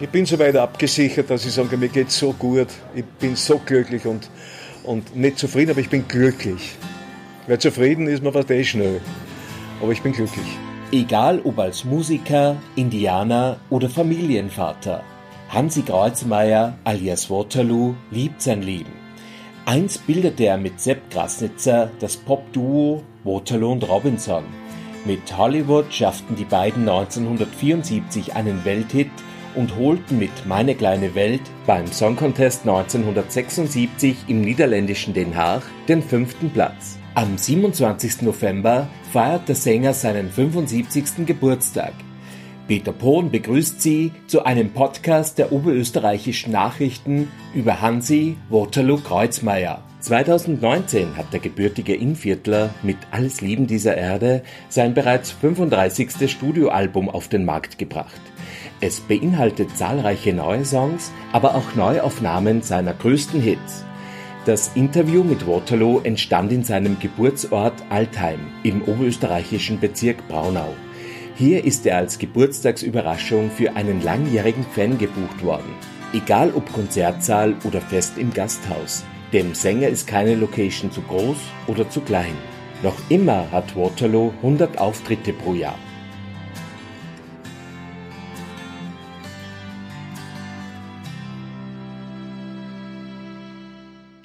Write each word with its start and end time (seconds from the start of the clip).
Ich 0.00 0.08
bin 0.10 0.24
so 0.26 0.38
weit 0.38 0.54
abgesichert, 0.54 1.28
dass 1.28 1.44
ich 1.44 1.52
sage, 1.52 1.76
mir 1.76 1.88
geht 1.88 2.12
so 2.12 2.32
gut, 2.32 2.68
ich 2.94 3.04
bin 3.04 3.34
so 3.34 3.58
glücklich 3.58 4.06
und, 4.06 4.30
und 4.84 5.16
nicht 5.16 5.40
zufrieden, 5.40 5.72
aber 5.72 5.80
ich 5.80 5.90
bin 5.90 6.06
glücklich. 6.06 6.76
Wer 7.48 7.58
zufrieden 7.58 8.06
ist, 8.06 8.22
man 8.22 8.32
fast 8.32 8.48
eh 8.52 8.62
schnell. 8.62 9.00
Aber 9.82 9.90
ich 9.90 10.00
bin 10.00 10.12
glücklich. 10.12 10.46
Egal 10.92 11.40
ob 11.42 11.58
als 11.58 11.84
Musiker, 11.84 12.56
Indianer 12.76 13.56
oder 13.70 13.90
Familienvater, 13.90 15.02
Hansi 15.48 15.82
Kreuzmeier 15.82 16.78
alias 16.84 17.28
Waterloo 17.28 17.94
liebt 18.12 18.40
sein 18.40 18.62
Leben. 18.62 18.92
Einst 19.64 20.06
bildete 20.06 20.44
er 20.44 20.58
mit 20.58 20.80
Sepp 20.80 21.10
Grasnitzer 21.10 21.90
das 21.98 22.16
Pop-Duo 22.16 23.02
Waterloo 23.24 23.72
und 23.72 23.88
Robinson. 23.88 24.44
Mit 25.04 25.36
Hollywood 25.36 25.92
schafften 25.92 26.36
die 26.36 26.44
beiden 26.44 26.88
1974 26.88 28.36
einen 28.36 28.64
Welthit 28.64 29.10
und 29.54 29.76
holten 29.76 30.18
mit 30.18 30.30
Meine 30.46 30.74
kleine 30.74 31.14
Welt 31.14 31.42
beim 31.66 31.86
Song 31.86 32.16
Contest 32.16 32.62
1976 32.62 34.16
im 34.28 34.40
niederländischen 34.40 35.14
Den 35.14 35.36
Haag 35.36 35.62
den 35.88 36.02
fünften 36.02 36.50
Platz. 36.50 36.98
Am 37.14 37.36
27. 37.36 38.22
November 38.22 38.88
feiert 39.12 39.48
der 39.48 39.56
Sänger 39.56 39.92
seinen 39.92 40.30
75. 40.30 41.26
Geburtstag. 41.26 41.92
Peter 42.68 42.92
Pohn 42.92 43.30
begrüßt 43.30 43.80
Sie 43.80 44.12
zu 44.26 44.44
einem 44.44 44.70
Podcast 44.70 45.38
der 45.38 45.52
oberösterreichischen 45.52 46.52
Nachrichten 46.52 47.28
über 47.54 47.80
Hansi 47.80 48.36
Waterloo 48.50 48.98
Kreuzmeier. 48.98 49.82
2019 50.00 51.16
hat 51.16 51.32
der 51.32 51.40
gebürtige 51.40 51.94
Innviertler 51.94 52.70
mit 52.82 52.98
Alles 53.10 53.40
Lieben 53.40 53.66
dieser 53.66 53.96
Erde 53.96 54.42
sein 54.68 54.94
bereits 54.94 55.32
35. 55.32 56.30
Studioalbum 56.30 57.08
auf 57.08 57.28
den 57.28 57.44
Markt 57.44 57.78
gebracht. 57.78 58.20
Es 58.80 59.00
beinhaltet 59.00 59.76
zahlreiche 59.76 60.32
neue 60.32 60.64
Songs, 60.64 61.10
aber 61.32 61.56
auch 61.56 61.74
Neuaufnahmen 61.74 62.62
seiner 62.62 62.94
größten 62.94 63.40
Hits. 63.40 63.84
Das 64.44 64.70
Interview 64.76 65.24
mit 65.24 65.46
Waterloo 65.46 66.00
entstand 66.04 66.52
in 66.52 66.62
seinem 66.62 66.98
Geburtsort 67.00 67.74
Altheim 67.90 68.40
im 68.62 68.82
oberösterreichischen 68.82 69.80
Bezirk 69.80 70.26
Braunau. 70.28 70.74
Hier 71.34 71.64
ist 71.64 71.86
er 71.86 71.98
als 71.98 72.18
Geburtstagsüberraschung 72.18 73.50
für 73.50 73.74
einen 73.74 74.02
langjährigen 74.02 74.64
Fan 74.64 74.96
gebucht 74.96 75.44
worden. 75.44 75.74
Egal 76.12 76.52
ob 76.54 76.72
Konzertsaal 76.72 77.56
oder 77.64 77.80
fest 77.80 78.16
im 78.16 78.32
Gasthaus. 78.32 79.04
Dem 79.32 79.54
Sänger 79.54 79.88
ist 79.88 80.06
keine 80.06 80.36
Location 80.36 80.90
zu 80.90 81.02
groß 81.02 81.36
oder 81.66 81.90
zu 81.90 82.00
klein. 82.00 82.34
Noch 82.82 82.96
immer 83.08 83.50
hat 83.50 83.76
Waterloo 83.76 84.32
100 84.42 84.78
Auftritte 84.78 85.32
pro 85.32 85.54
Jahr. 85.54 85.78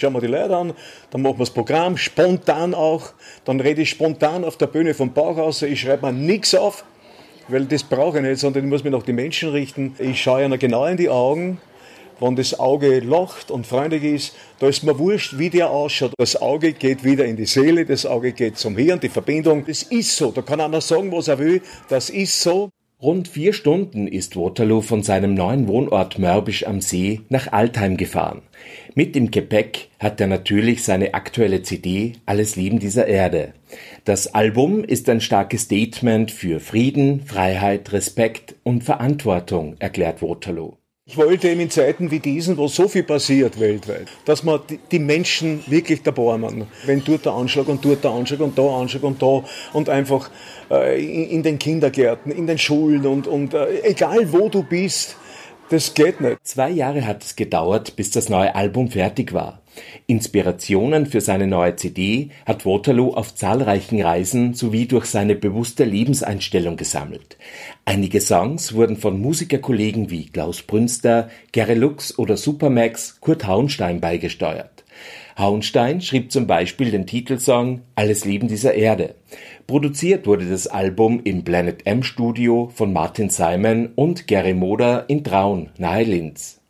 Schauen 0.04 0.16
wir 0.16 0.20
die 0.20 0.28
Leute 0.28 0.58
an, 0.58 0.74
dann 1.12 1.22
machen 1.22 1.36
wir 1.36 1.46
das 1.46 1.52
Programm 1.52 1.96
spontan 1.96 2.74
auch, 2.74 3.14
dann 3.46 3.62
rede 3.62 3.84
ich 3.84 3.92
spontan 3.92 4.44
auf 4.44 4.58
der 4.58 4.68
Bühne 4.68 4.94
vom 4.94 5.14
Bauch 5.14 5.38
aus, 5.38 5.62
ich 5.62 5.80
schreibe 5.80 6.08
mir 6.08 6.12
nichts 6.12 6.54
auf, 6.54 6.84
weil 7.48 7.64
das 7.64 7.84
brauche 7.84 8.18
ich 8.18 8.24
nicht, 8.26 8.40
sondern 8.40 8.66
ich 8.66 8.70
muss 8.70 8.84
mich 8.84 8.92
nach 8.92 9.04
die 9.04 9.14
Menschen 9.14 9.52
richten. 9.52 9.96
Ich 10.00 10.22
schaue 10.22 10.44
ihnen 10.44 10.60
genau 10.60 10.86
in 10.88 10.98
die 10.98 11.08
Augen. 11.08 11.62
Wenn 12.20 12.36
das 12.36 12.60
Auge 12.60 13.00
lacht 13.00 13.50
und 13.50 13.66
freundlich 13.66 14.04
ist, 14.04 14.36
da 14.60 14.68
ist 14.68 14.84
mir 14.84 15.00
wurscht, 15.00 15.38
wie 15.38 15.50
der 15.50 15.70
ausschaut. 15.70 16.12
Das 16.18 16.42
Auge 16.42 16.74
geht 16.74 17.06
wieder 17.06 17.24
in 17.24 17.38
die 17.38 17.46
Seele, 17.46 17.86
das 17.86 18.06
Auge 18.06 18.34
geht 18.34 18.58
zum 18.58 18.76
Hirn, 18.76 19.00
die 19.00 19.08
Verbindung. 19.08 19.66
Das 19.66 19.84
ist 19.84 20.18
so. 20.18 20.32
Da 20.32 20.42
kann 20.42 20.60
einer 20.60 20.82
sagen, 20.82 21.14
was 21.14 21.30
er 21.30 21.40
will. 21.40 21.62
Das 21.88 22.10
ist 22.10 22.42
so. 22.42 22.72
Rund 23.04 23.28
vier 23.28 23.52
Stunden 23.52 24.08
ist 24.08 24.38
Waterloo 24.38 24.80
von 24.80 25.04
seinem 25.04 25.34
neuen 25.34 25.68
Wohnort 25.68 26.20
Mörbisch 26.20 26.66
am 26.66 26.80
See 26.80 27.20
nach 27.28 27.52
Altheim 27.52 27.98
gefahren. 27.98 28.44
Mit 28.96 29.18
im 29.18 29.30
Gepäck 29.30 29.90
hat 30.00 30.22
er 30.22 30.28
natürlich 30.28 30.86
seine 30.86 31.14
aktuelle 31.14 31.64
CD 31.64 32.14
Alles 32.26 32.56
Leben 32.56 32.80
dieser 32.80 33.06
Erde. 33.06 33.56
Das 34.06 34.34
Album 34.34 34.86
ist 34.86 35.10
ein 35.10 35.20
starkes 35.20 35.64
Statement 35.64 36.32
für 36.32 36.62
Frieden, 36.62 37.26
Freiheit, 37.26 37.92
Respekt 37.92 38.56
und 38.64 38.86
Verantwortung, 38.86 39.76
erklärt 39.80 40.22
Waterloo. 40.22 40.78
Ich 41.06 41.18
wollte 41.18 41.50
eben 41.50 41.60
in 41.60 41.70
Zeiten 41.70 42.12
wie 42.12 42.20
diesen, 42.20 42.56
wo 42.56 42.70
so 42.70 42.88
viel 42.88 43.04
passiert 43.04 43.60
weltweit, 43.60 44.08
dass 44.24 44.42
man 44.42 44.62
die 44.90 45.00
Menschen 45.00 45.62
wirklich 45.68 46.02
dabei 46.02 46.32
haben. 46.32 46.66
Wenn 46.86 47.04
dort 47.04 47.26
der 47.26 47.34
Anschlag 47.34 47.68
und 47.68 47.84
dort 47.84 48.06
der 48.06 48.12
Anschlag 48.12 48.40
und 48.40 48.58
da 48.58 48.80
Anschlag 48.80 49.04
und 49.04 49.22
da 49.22 49.44
und 49.74 49.90
einfach 49.90 50.30
äh, 50.72 51.04
in, 51.04 51.44
den 51.44 51.60
Kindergärten, 51.60 52.32
in 52.32 52.48
den 52.48 52.58
Schulen 52.58 53.06
und, 53.06 53.28
und 53.28 53.54
äh, 53.54 53.82
egal 53.82 54.32
wo 54.32 54.48
du 54.48 54.64
bist, 54.64 55.18
das 55.74 55.94
geht 55.94 56.22
nicht. 56.22 56.38
Zwei 56.44 56.70
Jahre 56.70 57.06
hat 57.06 57.24
es 57.24 57.36
gedauert, 57.36 57.96
bis 57.96 58.12
das 58.12 58.30
neue 58.30 58.54
Album 58.56 58.90
fertig 58.90 59.34
war. 59.34 59.62
Inspirationen 60.06 61.08
für 61.08 61.20
seine 61.20 61.48
neue 61.48 61.76
CD 61.76 62.30
hat 62.46 62.66
Waterloo 62.66 63.14
auf 63.16 63.34
zahlreichen 63.34 64.00
Reisen 64.00 64.54
sowie 64.54 64.86
durch 64.86 65.06
seine 65.06 65.36
bewusste 65.36 65.84
Lebenseinstellung 65.84 66.78
gesammelt. 66.78 67.38
Einige 67.86 68.22
Songs 68.22 68.74
wurden 68.76 68.98
von 68.98 69.20
Musikerkollegen 69.20 70.12
wie 70.12 70.28
Klaus 70.28 70.62
Brünster, 70.62 71.30
Gary 71.52 71.74
Lux 71.74 72.18
oder 72.20 72.38
Supermax 72.38 73.20
Kurt 73.20 73.48
Hauenstein 73.48 74.00
beigesteuert. 74.00 74.73
Hauenstein 75.38 76.02
schrieb 76.02 76.32
zum 76.32 76.48
Beispiel 76.48 76.92
den 76.92 77.08
Titelsong 77.08 77.82
Alles 77.96 78.26
Leben 78.26 78.48
dieser 78.48 78.76
Erde. 78.76 79.16
Produziert 79.66 80.28
wurde 80.28 80.50
das 80.50 80.68
Album 80.68 81.22
im 81.24 81.44
Planet 81.44 81.86
M 81.86 82.04
Studio 82.04 82.70
von 82.74 82.94
Martin 82.94 83.30
Simon 83.30 83.90
und 83.96 84.28
Gary 84.28 84.54
Moder 84.54 85.06
in 85.10 85.24
Traun 85.24 85.72
nahe 85.78 86.04
Linz. 86.04 86.63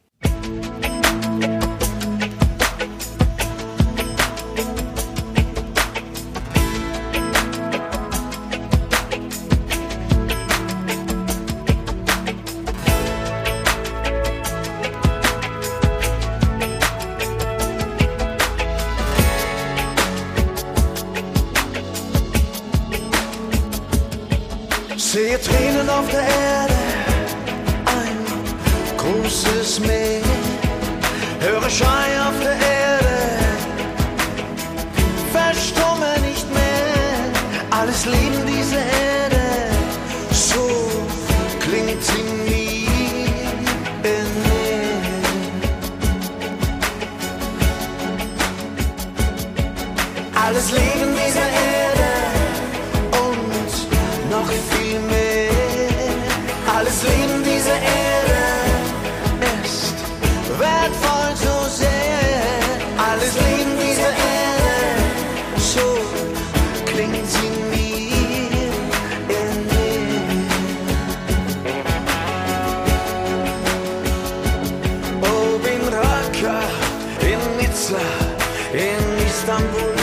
In 78.74 79.04
Istanbul, 79.28 79.94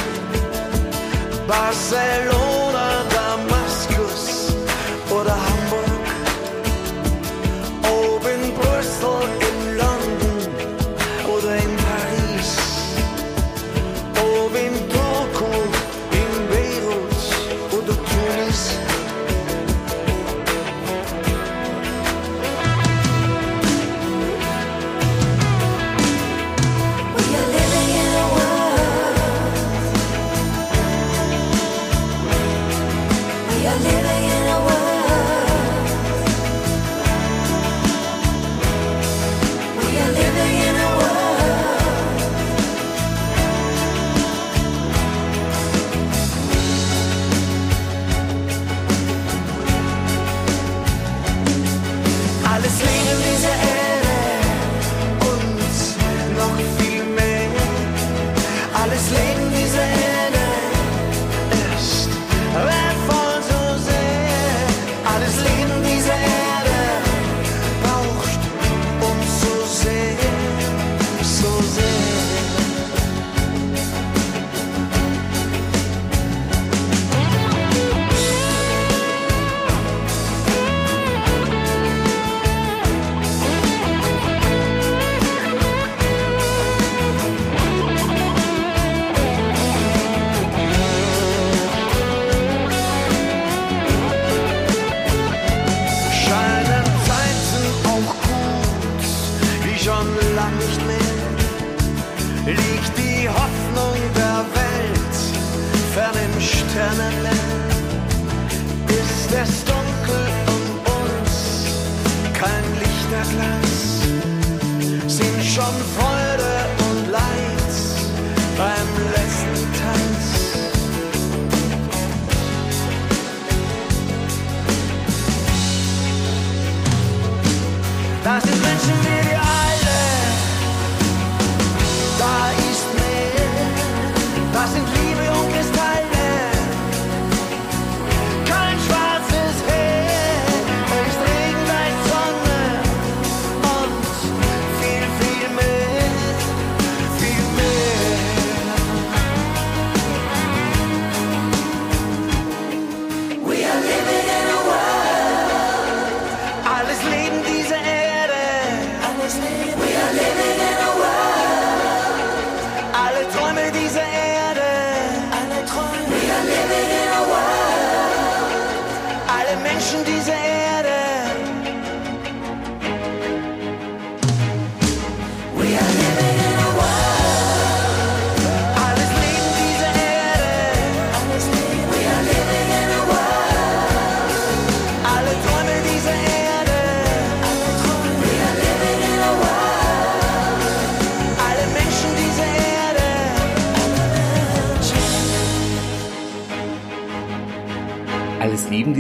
Barcelona, 1.49 2.50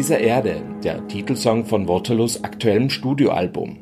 dieser 0.00 0.20
Erde, 0.20 0.62
der 0.82 1.06
Titelsong 1.08 1.66
von 1.66 1.86
Waterloos 1.86 2.42
aktuellem 2.42 2.88
Studioalbum. 2.88 3.76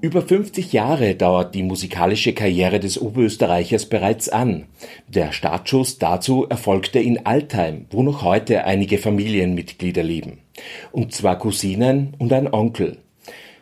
Über 0.00 0.22
50 0.22 0.72
Jahre 0.72 1.16
dauert 1.16 1.56
die 1.56 1.64
musikalische 1.64 2.34
Karriere 2.34 2.78
des 2.78 3.02
Oberösterreichers 3.02 3.86
bereits 3.86 4.28
an. 4.28 4.68
Der 5.08 5.32
Startschuss 5.32 5.98
dazu 5.98 6.46
erfolgte 6.48 7.00
in 7.00 7.26
Altheim, 7.26 7.86
wo 7.90 8.04
noch 8.04 8.22
heute 8.22 8.62
einige 8.62 8.98
Familienmitglieder 8.98 10.04
leben. 10.04 10.38
Und 10.92 11.12
zwar 11.12 11.36
Cousinen 11.36 12.14
und 12.16 12.32
ein 12.32 12.54
Onkel. 12.54 12.98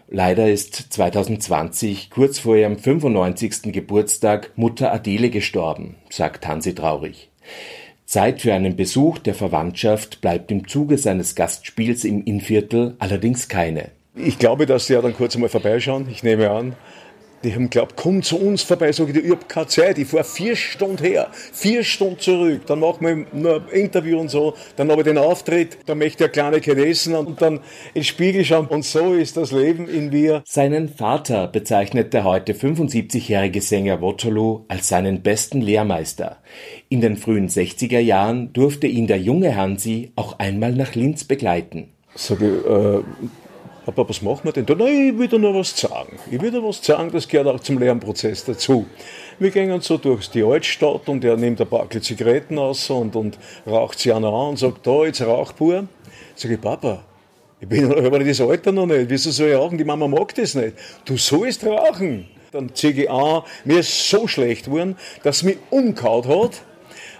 Leider 0.06 0.50
ist 0.50 0.74
2020, 0.92 2.10
kurz 2.10 2.38
vor 2.38 2.54
ihrem 2.54 2.76
95. 2.76 3.72
Geburtstag, 3.72 4.50
Mutter 4.56 4.92
Adele 4.92 5.30
gestorben, 5.30 5.94
sagt 6.10 6.46
Hansi 6.46 6.74
traurig. 6.74 7.30
Zeit 8.14 8.42
für 8.42 8.54
einen 8.54 8.76
Besuch 8.76 9.18
der 9.18 9.34
Verwandtschaft 9.34 10.20
bleibt 10.20 10.52
im 10.52 10.68
Zuge 10.68 10.98
seines 10.98 11.34
Gastspiels 11.34 12.04
im 12.04 12.22
Innviertel 12.22 12.94
allerdings 13.00 13.48
keine. 13.48 13.90
Ich 14.14 14.38
glaube, 14.38 14.66
dass 14.66 14.86
die 14.86 14.92
ja 14.92 15.02
dann 15.02 15.16
kurz 15.16 15.34
einmal 15.34 15.48
vorbeischauen. 15.48 16.06
Ich 16.08 16.22
nehme 16.22 16.48
an, 16.48 16.76
die 17.44 17.54
haben 17.54 17.70
glaubt, 17.70 17.94
komm 17.96 18.22
zu 18.22 18.38
uns 18.38 18.62
vorbei. 18.62 18.90
Sag 18.92 19.10
ich, 19.10 19.16
ich 19.16 19.30
hab 19.30 19.48
keine 19.48 19.66
Zeit. 19.66 19.98
Ich 19.98 20.08
fahre 20.08 20.24
vier 20.24 20.56
Stunden 20.56 20.98
her, 20.98 21.28
vier 21.32 21.84
Stunden 21.84 22.18
zurück. 22.18 22.62
Dann 22.66 22.80
machen 22.80 23.06
wir 23.32 23.56
ein 23.56 23.68
Interview 23.70 24.18
und 24.18 24.30
so. 24.30 24.54
Dann 24.76 24.90
habe 24.90 25.02
ich 25.02 25.06
den 25.06 25.18
Auftritt. 25.18 25.78
Dann 25.86 25.98
möchte 25.98 26.24
ich 26.24 26.42
eine 26.42 26.60
kleine 26.60 26.86
essen 26.86 27.14
und 27.14 27.40
dann 27.40 27.60
ins 27.92 28.06
Spiegel 28.06 28.44
schauen. 28.44 28.66
Und 28.66 28.84
so 28.84 29.14
ist 29.14 29.36
das 29.36 29.52
Leben 29.52 29.88
in 29.88 30.08
mir. 30.08 30.42
Seinen 30.46 30.88
Vater 30.88 31.46
bezeichnet 31.46 32.12
der 32.14 32.24
heute 32.24 32.54
75-jährige 32.54 33.60
Sänger 33.60 34.00
Waterloo 34.00 34.64
als 34.68 34.88
seinen 34.88 35.22
besten 35.22 35.60
Lehrmeister. 35.60 36.38
In 36.88 37.00
den 37.00 37.16
frühen 37.16 37.48
60er 37.48 37.98
Jahren 37.98 38.52
durfte 38.52 38.86
ihn 38.86 39.06
der 39.06 39.18
junge 39.18 39.56
Hansi 39.56 40.12
auch 40.16 40.38
einmal 40.38 40.72
nach 40.72 40.94
Linz 40.94 41.24
begleiten. 41.24 41.90
Sag 42.14 42.40
ich, 42.40 42.48
äh, 42.48 43.00
Papa, 43.84 44.08
was 44.08 44.22
machen 44.22 44.44
wir 44.44 44.52
denn 44.52 44.64
da? 44.64 44.74
Nein, 44.74 45.10
ich 45.10 45.18
will 45.18 45.28
dir 45.28 45.38
noch 45.38 45.54
was 45.54 45.78
sagen. 45.78 46.18
Ich 46.30 46.40
will 46.40 46.50
dir 46.50 46.64
was 46.64 46.82
sagen, 46.82 47.10
das 47.12 47.28
gehört 47.28 47.48
auch 47.48 47.60
zum 47.60 47.78
Lernprozess 47.78 48.42
dazu. 48.46 48.86
Wir 49.38 49.50
gehen 49.50 49.78
so 49.82 49.98
durch 49.98 50.30
die 50.30 50.42
Altstadt 50.42 51.06
und 51.06 51.22
er 51.22 51.36
nimmt 51.36 51.60
ein 51.60 51.66
paar 51.66 51.90
Zigaretten 51.90 52.58
aus 52.58 52.88
und, 52.88 53.14
und 53.14 53.38
raucht 53.66 53.98
sie 53.98 54.10
einer 54.10 54.28
an 54.28 54.50
und 54.50 54.58
sagt, 54.58 54.86
da, 54.86 55.04
jetzt 55.04 55.20
Rauchpur. 55.20 55.86
Sag 56.34 56.50
ich, 56.50 56.60
Papa, 56.60 57.04
ich 57.60 57.68
bin 57.68 57.92
aber 58.06 58.20
das 58.20 58.40
Alter 58.40 58.72
noch 58.72 58.86
nicht. 58.86 59.10
Wieso 59.10 59.30
soll 59.30 59.50
ich 59.50 59.56
rauchen? 59.56 59.76
Die 59.76 59.84
Mama 59.84 60.08
mag 60.08 60.34
das 60.34 60.54
nicht. 60.54 60.76
Du 61.04 61.18
sollst 61.18 61.62
rauchen. 61.66 62.26
Dann 62.52 62.74
zieh 62.74 62.88
ich 62.88 63.10
an. 63.10 63.42
Mir 63.66 63.80
ist 63.80 64.08
so 64.08 64.26
schlecht 64.26 64.64
geworden, 64.64 64.96
dass 65.22 65.42
mich 65.42 65.58
umgehauen 65.68 66.26
hat. 66.26 66.62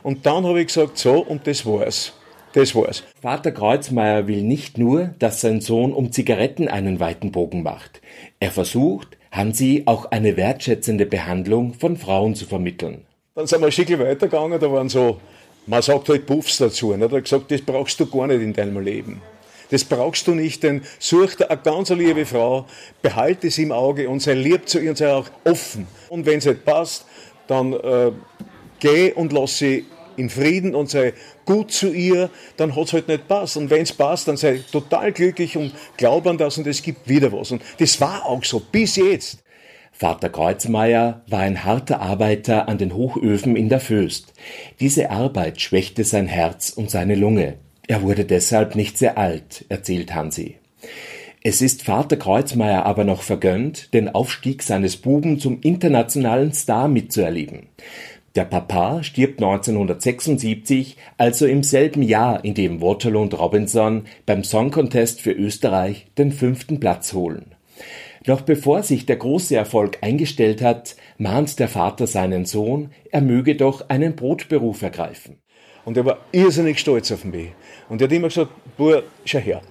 Und 0.03 0.25
dann 0.25 0.47
habe 0.47 0.61
ich 0.63 0.69
gesagt, 0.69 0.97
so, 0.97 1.19
und 1.19 1.47
das 1.47 1.67
war's. 1.67 2.15
Das 2.55 2.73
war's. 2.77 3.03
Vater 3.21 3.51
Kreuzmeier 3.51 4.29
will 4.29 4.43
nicht 4.43 4.79
nur, 4.79 5.11
dass 5.19 5.41
sein 5.41 5.61
Sohn 5.61 5.93
um 5.93 6.13
Zigaretten 6.13 6.69
einen 6.69 7.01
weiten 7.01 7.33
Bogen 7.33 7.65
macht. 7.65 8.01
Er 8.39 8.53
versucht, 8.53 9.19
Hansi 9.33 9.83
auch 9.87 10.13
eine 10.13 10.37
wertschätzende 10.37 11.05
Behandlung 11.05 11.75
von 11.75 11.97
Frauen 11.97 12.37
zu 12.37 12.47
vermitteln. 12.47 13.05
Dann 13.35 13.49
sind 13.49 13.61
wir 13.61 13.67
ein 13.67 13.73
Stückchen 13.73 13.99
weitergegangen, 13.99 14.61
da 14.61 14.71
waren 14.71 14.89
so, 14.89 15.21
man 15.67 15.83
sagt 15.83 16.09
halt 16.09 16.27
Puffs 16.27 16.59
dazu. 16.59 16.97
Ne? 16.97 17.09
Da 17.09 17.17
hat 17.17 17.25
gesagt, 17.25 17.51
das 17.51 17.61
brauchst 17.61 17.99
du 17.99 18.07
gar 18.07 18.29
nicht 18.29 18.41
in 18.41 18.53
deinem 18.53 18.81
Leben. 18.81 19.21
Das 19.71 19.83
brauchst 19.83 20.29
du 20.29 20.37
nicht, 20.37 20.63
denn 20.63 20.83
such 21.01 21.35
dir 21.35 21.51
eine 21.51 21.61
ganz 21.61 21.91
liebe 21.91 22.25
Frau, 22.25 22.67
behalte 23.03 23.49
es 23.49 23.59
im 23.59 23.73
Auge 23.73 24.09
und 24.09 24.21
sei 24.21 24.35
lieb 24.35 24.69
zu 24.69 24.79
ihr 24.79 24.91
und 24.91 24.97
sei 24.97 25.13
auch 25.13 25.29
offen. 25.45 25.89
Und 26.09 26.25
wenn 26.25 26.39
es 26.39 26.45
nicht 26.45 26.65
passt, 26.65 27.05
dann 27.49 27.73
äh, 27.73 28.13
geh 28.79 29.13
und 29.13 29.33
lass 29.33 29.59
sie 29.59 29.87
in 30.17 30.31
Frieden 30.31 30.75
und 30.75 30.91
sei 30.91 31.15
gut 31.45 31.73
zu 31.73 31.93
ihr, 31.93 32.31
dann 32.57 32.75
hat 32.77 32.87
es 32.87 32.93
halt 32.93 33.09
nicht 33.09 33.29
passt. 33.29 33.57
Und 33.57 33.71
wenn 33.71 33.83
es 33.83 33.93
passt, 33.93 34.29
dann 34.29 34.37
sei 34.37 34.61
total 34.71 35.13
glücklich 35.13 35.57
und 35.57 35.73
glaub 35.97 36.27
an 36.27 36.39
das 36.39 36.59
und 36.59 36.67
es 36.67 36.83
gibt 36.83 37.09
wieder 37.09 37.33
was. 37.33 37.53
Und 37.53 37.63
das 37.79 38.01
war 38.01 38.27
auch 38.27 38.45
so, 38.45 38.61
bis 38.61 38.97
jetzt. 38.97 39.45
Vater 39.93 40.29
Kreuzmeier 40.29 41.23
war 41.29 41.41
ein 41.41 41.65
harter 41.65 42.01
Arbeiter 42.01 42.69
an 42.69 42.79
den 42.79 42.95
Hochöfen 42.95 43.55
in 43.55 43.69
der 43.69 43.79
Föst. 43.79 44.33
Diese 44.81 45.11
Arbeit 45.11 45.61
schwächte 45.61 46.03
sein 46.03 46.27
Herz 46.27 46.71
und 46.71 46.91
seine 46.91 47.15
Lunge. 47.15 47.55
Er 47.87 48.03
wurde 48.03 48.25
deshalb 48.25 48.75
nicht 48.75 48.99
sehr 48.99 49.19
alt, 49.19 49.65
erzählt 49.69 50.13
Hansi. 50.15 50.57
Es 51.47 51.61
ist 51.61 51.83
Vater 51.83 52.17
Kreuzmeier 52.17 52.87
aber 52.87 53.05
noch 53.05 53.21
vergönnt, 53.21 53.93
den 53.93 54.09
Aufstieg 54.09 54.63
seines 54.63 54.97
Buben 54.97 55.39
zum 55.39 55.61
internationalen 55.61 56.55
Star 56.55 56.89
mitzuerleben. 56.89 57.69
Der 58.35 58.45
Papa 58.45 59.05
stirbt 59.05 59.41
1976, 59.41 60.97
also 61.19 61.47
im 61.47 61.63
selben 61.63 62.03
Jahr, 62.03 62.45
in 62.45 62.55
dem 62.55 62.81
Waterloo 62.81 63.23
und 63.23 63.39
Robinson 63.39 64.07
beim 64.27 64.43
Song 64.43 64.73
Contest 64.73 65.21
für 65.21 65.31
Österreich 65.31 66.09
den 66.19 66.33
fünften 66.33 66.81
Platz 66.81 67.13
holen. 67.13 67.55
Noch 68.27 68.41
bevor 68.41 68.83
sich 68.83 69.07
der 69.07 69.17
große 69.17 69.55
Erfolg 69.55 69.99
eingestellt 70.01 70.63
hat, 70.63 70.97
mahnt 71.17 71.61
der 71.61 71.69
Vater 71.69 72.09
seinen 72.09 72.45
Sohn, 72.45 72.91
er 73.13 73.21
möge 73.21 73.55
doch 73.55 73.89
einen 73.89 74.17
Brotberuf 74.17 74.83
ergreifen. 74.83 75.39
Und 75.85 75.97
er 75.97 76.05
war 76.05 76.19
irrsinnig 76.33 76.81
stolz 76.81 77.13
auf 77.13 77.25
mich. 77.25 77.51
Und 77.89 78.01
er 78.01 78.09
hat 78.09 78.13
immer 78.13 78.29
gesagt, 78.29 78.51
Bub, 78.77 79.05
schau 79.25 79.39
her, 79.39 79.63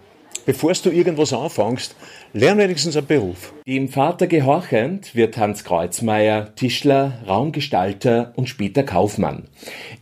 bevor 0.46 0.74
du 0.74 0.90
irgendwas 0.90 1.34
anfängst, 1.34 1.96
lern 2.34 2.58
wenigstens 2.58 2.98
einen 2.98 3.08
Beruf. 3.08 3.54
Dem 3.66 3.90
Vater 3.90 4.28
gehorchend 4.28 5.16
wird 5.16 5.38
Hans 5.38 5.64
Kreuzmeier 5.64 6.56
Tischler, 6.56 7.20
Raumgestalter 7.28 8.34
und 8.36 8.50
später 8.50 8.84
Kaufmann. 8.84 9.50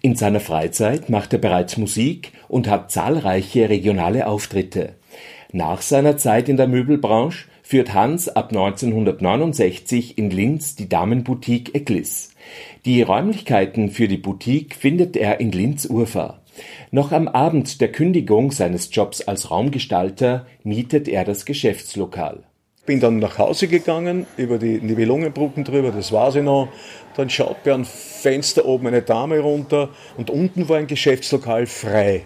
In 0.01 0.15
seiner 0.15 0.39
Freizeit 0.39 1.09
macht 1.09 1.33
er 1.33 1.39
bereits 1.39 1.77
Musik 1.77 2.31
und 2.47 2.67
hat 2.67 2.91
zahlreiche 2.91 3.69
regionale 3.69 4.27
Auftritte. 4.27 4.95
Nach 5.51 5.81
seiner 5.81 6.17
Zeit 6.17 6.47
in 6.47 6.57
der 6.57 6.67
Möbelbranche 6.67 7.45
führt 7.61 7.93
Hans 7.93 8.27
ab 8.27 8.49
1969 8.49 10.17
in 10.17 10.29
Linz 10.29 10.75
die 10.75 10.89
Damenboutique 10.89 11.73
Eclis. 11.73 12.33
Die 12.83 13.01
Räumlichkeiten 13.01 13.91
für 13.91 14.07
die 14.07 14.17
Boutique 14.17 14.75
findet 14.75 15.15
er 15.15 15.39
in 15.39 15.51
Linz-Urfahr. 15.51 16.40
Noch 16.91 17.11
am 17.11 17.27
Abend 17.27 17.81
der 17.81 17.91
Kündigung 17.91 18.51
seines 18.51 18.89
Jobs 18.91 19.21
als 19.21 19.51
Raumgestalter 19.51 20.45
mietet 20.63 21.07
er 21.07 21.23
das 21.23 21.45
Geschäftslokal. 21.45 22.43
Bin 22.85 22.99
dann 22.99 23.19
nach 23.19 23.37
Hause 23.37 23.67
gegangen, 23.67 24.25
über 24.37 24.57
die 24.57 24.81
Nibelungenbrücken 24.81 25.63
drüber, 25.63 25.91
das 25.91 26.11
weiß 26.11 26.35
ich 26.35 26.43
noch. 26.43 26.69
Dann 27.15 27.29
schaut 27.29 27.63
bei 27.63 27.73
einem 27.73 27.85
Fenster 27.85 28.65
oben 28.65 28.87
eine 28.87 29.03
Dame 29.03 29.39
runter 29.39 29.89
und 30.17 30.29
unten 30.29 30.67
war 30.67 30.77
ein 30.77 30.87
Geschäftslokal 30.87 31.67
frei. 31.67 32.25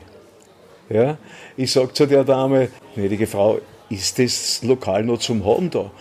Ja, 0.89 1.17
ich 1.57 1.71
sage 1.71 1.93
zu 1.93 2.05
der 2.05 2.23
Dame, 2.23 2.69
gnädige 2.95 3.27
Frau, 3.27 3.59
ist 3.89 4.19
das 4.19 4.61
Lokal 4.63 5.03
noch 5.03 5.19
zum 5.19 5.45
Haben 5.45 5.69
da? 5.69 5.91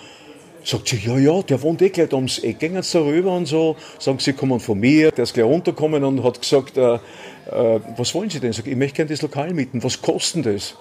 Sagt 0.62 0.88
sie, 0.88 0.96
ja, 0.96 1.18
ja, 1.18 1.42
der 1.42 1.60
wohnt 1.60 1.82
eh 1.82 1.90
gleich 1.90 2.12
ums 2.14 2.38
Eck, 2.38 2.58
gehen 2.58 2.80
Sie 2.82 2.98
da 2.98 3.04
rüber 3.04 3.36
und 3.36 3.44
so. 3.44 3.76
Sagen 3.98 4.18
sie, 4.18 4.32
kommen 4.32 4.60
von 4.60 4.80
mir. 4.80 5.10
Der 5.10 5.24
ist 5.24 5.34
gleich 5.34 5.44
runtergekommen 5.44 6.02
und 6.04 6.24
hat 6.24 6.40
gesagt, 6.40 6.78
äh, 6.78 6.98
äh, 7.50 7.80
was 7.96 8.14
wollen 8.14 8.30
Sie 8.30 8.40
denn? 8.40 8.52
Sag 8.52 8.66
ich, 8.66 8.72
ich 8.72 8.78
möchte 8.78 8.96
gerne 8.96 9.10
das 9.10 9.22
Lokal 9.22 9.52
mieten. 9.54 9.82
Was 9.82 10.00
kostet 10.00 10.46
das? 10.46 10.76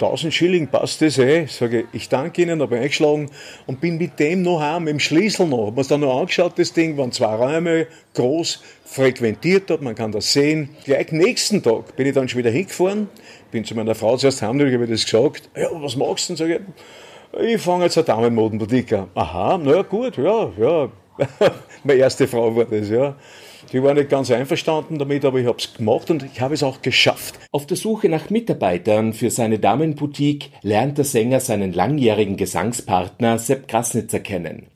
1000 0.00 0.32
Schilling, 0.32 0.68
passt 0.68 1.02
das 1.02 1.18
eh? 1.18 1.46
Sage 1.46 1.80
ich, 1.80 1.86
ich 1.92 2.08
danke 2.08 2.40
Ihnen, 2.42 2.62
habe 2.62 2.76
eingeschlagen 2.76 3.30
und 3.66 3.80
bin 3.80 3.98
mit 3.98 4.18
dem 4.18 4.42
noch 4.42 4.60
heim, 4.60 4.84
mit 4.84 4.92
dem 4.92 5.00
Schlüssel 5.00 5.46
noch. 5.46 5.66
Hab 5.66 5.76
mir 5.76 5.84
dann 5.84 6.00
noch 6.00 6.20
angeschaut, 6.20 6.58
das 6.58 6.72
Ding, 6.72 6.96
waren 6.96 7.12
zwei 7.12 7.34
Räume, 7.34 7.86
groß, 8.14 8.62
frequentiert 8.84 9.68
dort, 9.68 9.82
man 9.82 9.94
kann 9.94 10.10
das 10.10 10.32
sehen. 10.32 10.70
Gleich 10.84 11.12
nächsten 11.12 11.62
Tag 11.62 11.96
bin 11.96 12.06
ich 12.06 12.14
dann 12.14 12.28
schon 12.28 12.38
wieder 12.38 12.50
hingefahren, 12.50 13.08
bin 13.50 13.64
zu 13.64 13.74
meiner 13.74 13.94
Frau 13.94 14.16
zuerst 14.16 14.40
heim, 14.40 14.58
habe 14.58 14.84
ich 14.84 14.90
das 14.90 15.04
gesagt. 15.04 15.50
Ja, 15.54 15.68
was 15.74 15.96
machst 15.96 16.30
du 16.30 16.34
denn? 16.34 16.48
Sag 16.48 16.60
ich, 17.42 17.54
ich 17.54 17.60
fange 17.60 17.84
jetzt 17.84 17.98
eine 17.98 18.06
Damenmodenboutique 18.06 18.94
an. 18.94 19.08
Aha, 19.14 19.60
na 19.62 19.70
ja, 19.70 19.82
gut, 19.82 20.16
ja, 20.16 20.50
ja. 20.58 20.88
Meine 21.84 21.98
erste 21.98 22.26
Frau 22.26 22.54
war 22.54 22.64
das, 22.64 22.88
ja. 22.90 23.16
Die 23.72 23.82
war 23.82 23.94
nicht 23.94 24.08
ganz 24.08 24.30
einverstanden 24.30 24.98
damit, 24.98 25.24
aber 25.24 25.38
ich 25.38 25.46
habe 25.46 25.58
es 25.58 25.74
gemacht 25.74 26.10
und 26.10 26.24
ich 26.24 26.40
habe 26.40 26.54
es 26.54 26.62
auch 26.62 26.82
geschafft. 26.82 27.38
Auf 27.52 27.66
der 27.66 27.76
Suche 27.76 28.08
nach 28.08 28.30
Mitarbeitern 28.30 29.12
für 29.12 29.30
seine 29.30 29.58
Damenboutique 29.58 30.50
lernt 30.62 30.98
der 30.98 31.04
Sänger 31.04 31.40
seinen 31.40 31.72
langjährigen 31.72 32.36
Gesangspartner 32.36 33.38
Sepp 33.38 33.68
Grasnitzer 33.68 34.20
kennen. 34.20 34.66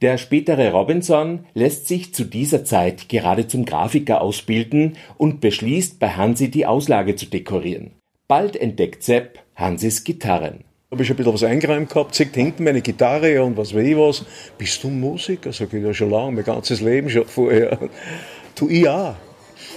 Der 0.00 0.16
spätere 0.16 0.70
Robinson 0.70 1.46
lässt 1.54 1.88
sich 1.88 2.14
zu 2.14 2.24
dieser 2.24 2.64
Zeit 2.64 3.08
gerade 3.08 3.48
zum 3.48 3.64
Grafiker 3.64 4.20
ausbilden 4.20 4.96
und 5.16 5.40
beschließt 5.40 5.98
bei 5.98 6.10
Hansi 6.10 6.50
die 6.50 6.66
Auslage 6.66 7.16
zu 7.16 7.26
dekorieren. 7.26 7.90
Bald 8.28 8.54
entdeckt 8.54 9.02
Sepp 9.02 9.40
Hansis 9.56 10.04
Gitarren. 10.04 10.67
Habe 10.90 11.02
ich 11.02 11.10
ein 11.10 11.16
bisschen 11.16 11.34
was 11.34 11.44
eingeräumt 11.44 11.90
gehabt, 11.90 12.14
zeigt 12.14 12.34
hinten 12.34 12.64
meine 12.64 12.80
Gitarre 12.80 13.42
und 13.42 13.58
was 13.58 13.74
weiß 13.74 13.86
ich 13.86 13.96
was. 13.98 14.24
Bist 14.56 14.82
du 14.82 14.88
Musiker? 14.88 15.52
Sag 15.52 15.74
ich, 15.74 15.84
ja 15.84 15.92
schon 15.92 16.08
lange, 16.08 16.32
mein 16.32 16.44
ganzes 16.44 16.80
Leben 16.80 17.10
schon 17.10 17.26
vorher. 17.26 17.78
Tu 18.54 18.70
ich 18.70 18.88
auch. 18.88 19.14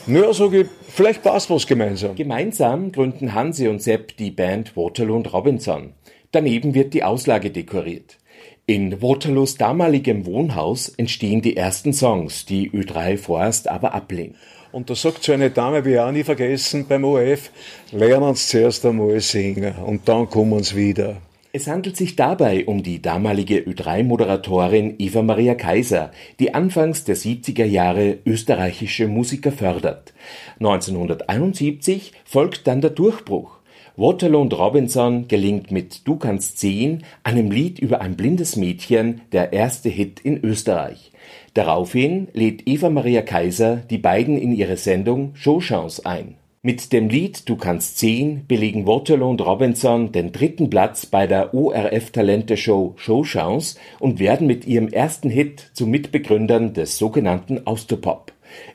Naja, 0.07 0.31
sag 0.31 0.53
ich, 0.53 0.67
vielleicht 0.87 1.21
passt 1.21 1.49
was 1.49 1.67
gemeinsam. 1.67 2.15
Gemeinsam 2.15 2.93
gründen 2.93 3.33
Hansi 3.33 3.67
und 3.67 3.81
Sepp 3.81 4.15
die 4.15 4.31
Band 4.31 4.77
Waterloo 4.77 5.17
und 5.17 5.33
Robinson. 5.33 5.91
Daneben 6.31 6.73
wird 6.75 6.93
die 6.93 7.03
Auslage 7.03 7.51
dekoriert. 7.51 8.17
In 8.65 9.01
Waterloos 9.01 9.55
damaligem 9.55 10.25
Wohnhaus 10.25 10.87
entstehen 10.87 11.41
die 11.41 11.57
ersten 11.57 11.91
Songs, 11.91 12.45
die 12.45 12.71
Ö3 12.71 13.17
vorerst 13.17 13.67
aber 13.67 13.93
ablehnt. 13.93 14.37
Und 14.71 14.89
da 14.89 14.95
sagt 14.95 15.23
so 15.23 15.33
eine 15.33 15.51
Dame, 15.51 15.83
wie 15.83 15.99
auch 15.99 16.11
nie 16.11 16.23
vergessen, 16.23 16.85
beim 16.87 17.03
ORF, 17.03 17.51
lernen 17.91 18.35
Sie 18.35 18.47
zuerst 18.47 18.85
einmal 18.85 19.19
singen 19.19 19.75
und 19.85 20.07
dann 20.07 20.29
kommen 20.29 20.63
Sie 20.63 20.75
wieder. 20.75 21.17
Es 21.53 21.67
handelt 21.67 21.97
sich 21.97 22.15
dabei 22.15 22.65
um 22.65 22.81
die 22.81 23.01
damalige 23.01 23.59
Ö3-Moderatorin 23.59 24.95
Eva 24.99 25.21
Maria 25.21 25.55
Kaiser, 25.55 26.11
die 26.39 26.53
anfangs 26.53 27.03
der 27.03 27.17
70er 27.17 27.65
Jahre 27.65 28.19
österreichische 28.25 29.09
Musiker 29.09 29.51
fördert. 29.51 30.13
1971 30.59 32.13
folgt 32.23 32.67
dann 32.67 32.79
der 32.79 32.91
Durchbruch. 32.91 33.57
Waterloo 33.97 34.39
und 34.39 34.57
Robinson 34.57 35.27
gelingt 35.27 35.71
mit 35.71 36.07
Du 36.07 36.15
kannst 36.15 36.59
sehen, 36.59 37.03
einem 37.23 37.51
Lied 37.51 37.79
über 37.79 37.99
ein 37.99 38.15
blindes 38.15 38.55
Mädchen, 38.55 39.19
der 39.33 39.51
erste 39.51 39.89
Hit 39.89 40.21
in 40.21 40.41
Österreich. 40.41 41.10
Daraufhin 41.53 42.29
lädt 42.33 42.67
Eva 42.67 42.89
Maria 42.89 43.21
Kaiser 43.21 43.77
die 43.89 43.97
beiden 43.97 44.37
in 44.37 44.53
ihre 44.53 44.77
Sendung 44.77 45.35
Showchance 45.35 46.05
ein. 46.05 46.35
Mit 46.63 46.93
dem 46.93 47.09
Lied 47.09 47.49
Du 47.49 47.55
kannst 47.55 47.97
sehen 47.97 48.45
belegen 48.47 48.85
Waterloo 48.85 49.29
und 49.31 49.41
Robinson 49.41 50.11
den 50.11 50.31
dritten 50.31 50.69
Platz 50.69 51.07
bei 51.07 51.25
der 51.25 51.55
ORF 51.55 52.11
Talente 52.11 52.55
Show 52.55 52.93
Showchance 52.97 53.79
und 53.99 54.19
werden 54.19 54.45
mit 54.45 54.65
ihrem 54.67 54.87
ersten 54.87 55.29
Hit 55.29 55.71
zu 55.73 55.87
Mitbegründern 55.87 56.73
des 56.73 56.99
sogenannten 56.99 57.65
Austropop. 57.65 58.31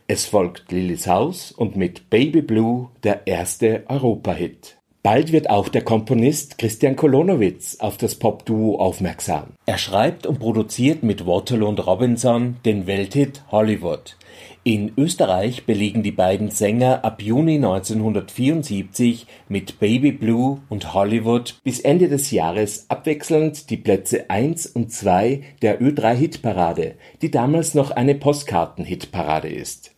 Es 0.09 0.25
folgt 0.25 0.73
Lillys 0.73 1.07
Haus 1.07 1.53
und 1.53 1.77
mit 1.77 2.11
Baby 2.11 2.43
Blue 2.43 2.89
der 3.05 3.27
erste 3.27 3.85
Europa-Hit. 3.89 4.76
Bald 5.07 5.31
wird 5.31 5.51
auch 5.51 5.69
der 5.69 5.83
Komponist 5.83 6.59
Christian 6.59 6.97
Kolonowitz 6.97 7.77
auf 7.79 7.97
das 7.97 8.17
Popduo 8.17 8.81
aufmerksam. 8.81 9.53
Er 9.65 9.79
schreibt 9.79 10.27
und 10.27 10.41
produziert 10.41 11.05
mit 11.05 11.29
Waterloo 11.29 11.69
und 11.69 11.87
Robinson 11.87 12.57
den 12.65 12.89
Welthit 12.89 13.45
Hollywood. 13.53 14.17
In 14.65 14.91
Österreich 14.97 15.65
belegen 15.65 16.03
die 16.03 16.11
beiden 16.11 16.51
Sänger 16.51 17.05
ab 17.05 17.23
Juni 17.23 17.55
1974 17.55 19.29
mit 19.49 19.79
Baby 19.79 20.11
Blue 20.11 20.63
und 20.69 20.93
Hollywood 20.93 21.55
bis 21.63 21.79
Ende 21.79 22.09
des 22.09 22.33
Jahres 22.33 22.87
abwechselnd 22.89 23.71
die 23.71 23.77
Plätze 23.77 24.29
1 24.29 24.67
und 24.67 24.91
2 24.91 25.41
der 25.63 25.81
Ö3-Hitparade, 25.81 26.95
die 27.23 27.31
damals 27.31 27.75
noch 27.75 27.93
eine 27.93 28.17
Postkarten-Hitparade 28.17 29.51
ist. 29.51 29.96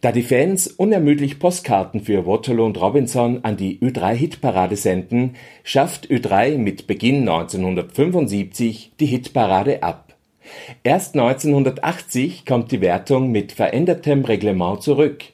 Da 0.00 0.12
die 0.12 0.22
Fans 0.22 0.66
unermüdlich 0.66 1.38
Postkarten 1.38 2.00
für 2.00 2.26
Waterloo 2.26 2.66
und 2.66 2.80
Robinson 2.80 3.44
an 3.44 3.56
die 3.56 3.78
Ö3-Hitparade 3.80 4.76
senden, 4.76 5.36
schafft 5.64 6.10
Ö3 6.10 6.58
mit 6.58 6.86
Beginn 6.86 7.20
1975 7.20 8.92
die 9.00 9.06
Hitparade 9.06 9.82
ab. 9.82 10.14
Erst 10.84 11.14
1980 11.14 12.44
kommt 12.44 12.70
die 12.72 12.80
Wertung 12.80 13.32
mit 13.32 13.52
verändertem 13.52 14.24
Reglement 14.24 14.82
zurück. 14.82 15.24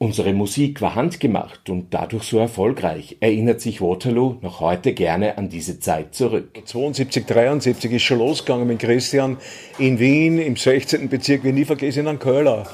Unsere 0.00 0.32
Musik 0.32 0.80
war 0.80 0.94
handgemacht 0.94 1.68
und 1.70 1.92
dadurch 1.92 2.22
so 2.22 2.38
erfolgreich, 2.38 3.16
erinnert 3.18 3.60
sich 3.60 3.80
Waterloo 3.80 4.36
noch 4.42 4.60
heute 4.60 4.94
gerne 4.94 5.36
an 5.36 5.48
diese 5.48 5.80
Zeit 5.80 6.14
zurück. 6.14 6.62
72, 6.64 7.26
73 7.26 7.92
ist 7.92 8.02
schon 8.02 8.18
losgegangen 8.18 8.68
mit 8.68 8.78
Christian 8.78 9.38
in 9.78 9.98
Wien, 9.98 10.38
im 10.38 10.54
16. 10.54 11.08
Bezirk, 11.08 11.42
wie 11.42 11.50
nie 11.50 11.64
vergessen, 11.64 12.06
in 12.06 12.18
Köhler. 12.20 12.68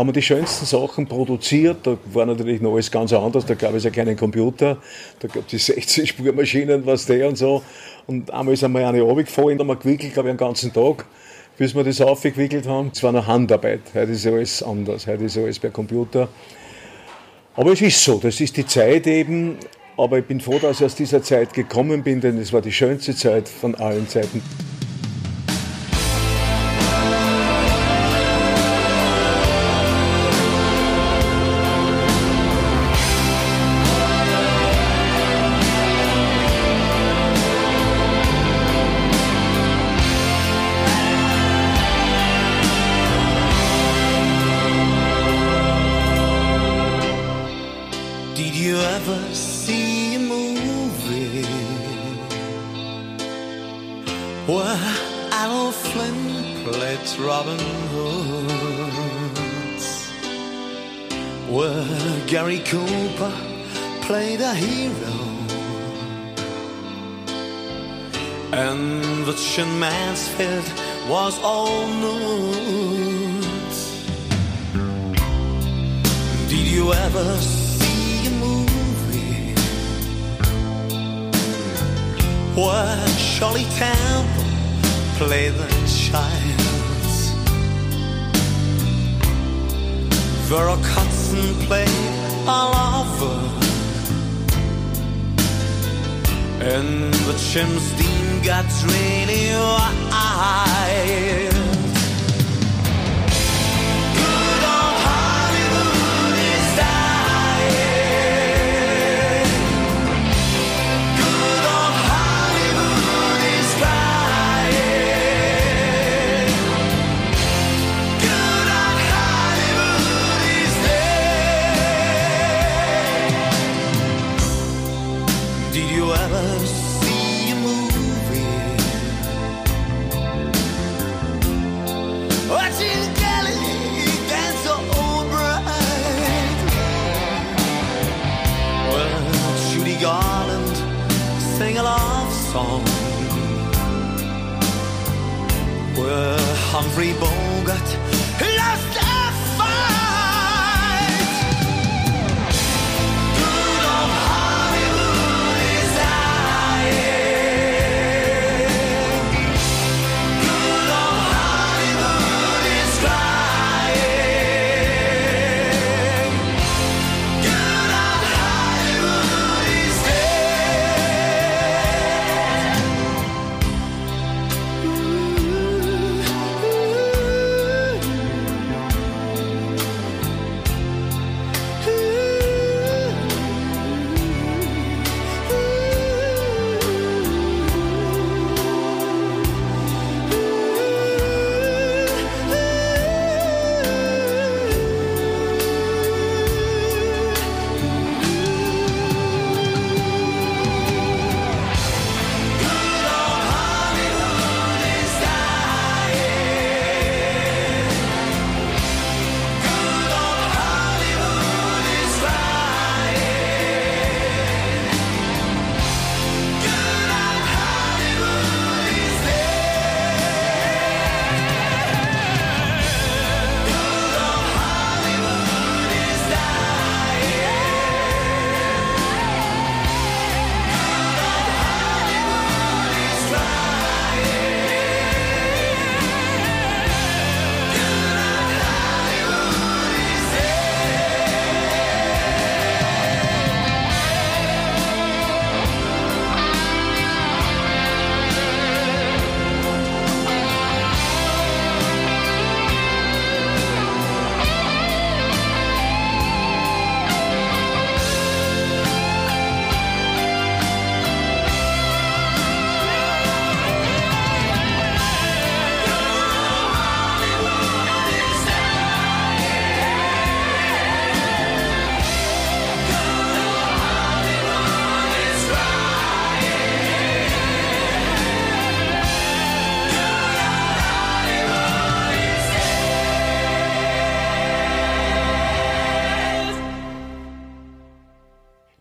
Haben 0.00 0.08
wir 0.08 0.12
die 0.14 0.22
schönsten 0.22 0.64
Sachen 0.64 1.06
produziert. 1.06 1.86
Da 1.86 1.98
war 2.14 2.24
natürlich 2.24 2.62
noch 2.62 2.72
alles 2.72 2.90
ganz 2.90 3.12
anders. 3.12 3.44
Da 3.44 3.52
gab 3.52 3.74
es 3.74 3.84
ja 3.84 3.90
keinen 3.90 4.16
Computer. 4.16 4.78
Da 5.18 5.28
gab 5.28 5.44
es 5.44 5.48
die 5.48 5.58
16-Spurmaschinen, 5.58 6.86
was 6.86 7.04
der 7.04 7.28
und 7.28 7.36
so. 7.36 7.62
Und 8.06 8.30
einmal 8.30 8.54
ist 8.54 8.64
einmal 8.64 8.84
eine 8.84 9.02
runtergefallen, 9.02 9.58
da 9.58 9.62
haben 9.62 9.68
wir 9.68 9.76
gewickelt, 9.76 10.14
glaube 10.14 10.30
ich, 10.30 10.30
einen 10.30 10.38
ganzen 10.38 10.72
Tag 10.72 11.04
bis 11.58 11.74
wir 11.74 11.84
das 11.84 12.00
aufgewickelt 12.00 12.66
haben. 12.66 12.90
Es 12.94 13.02
war 13.02 13.12
noch 13.12 13.26
Handarbeit. 13.26 13.82
Heute 13.92 14.12
ist 14.12 14.26
alles 14.26 14.62
anders. 14.62 15.06
Heute 15.06 15.24
ist 15.24 15.36
alles 15.36 15.58
per 15.58 15.68
Computer. 15.68 16.30
Aber 17.54 17.72
es 17.72 17.82
ist 17.82 18.02
so, 18.02 18.18
das 18.18 18.40
ist 18.40 18.56
die 18.56 18.64
Zeit 18.64 19.06
eben. 19.06 19.58
Aber 19.98 20.16
ich 20.16 20.24
bin 20.24 20.40
froh, 20.40 20.58
dass 20.58 20.80
ich 20.80 20.86
aus 20.86 20.94
dieser 20.94 21.22
Zeit 21.22 21.52
gekommen 21.52 22.02
bin, 22.02 22.22
denn 22.22 22.38
es 22.38 22.54
war 22.54 22.62
die 22.62 22.72
schönste 22.72 23.14
Zeit 23.14 23.50
von 23.50 23.74
allen 23.74 24.08
Zeiten. 24.08 24.40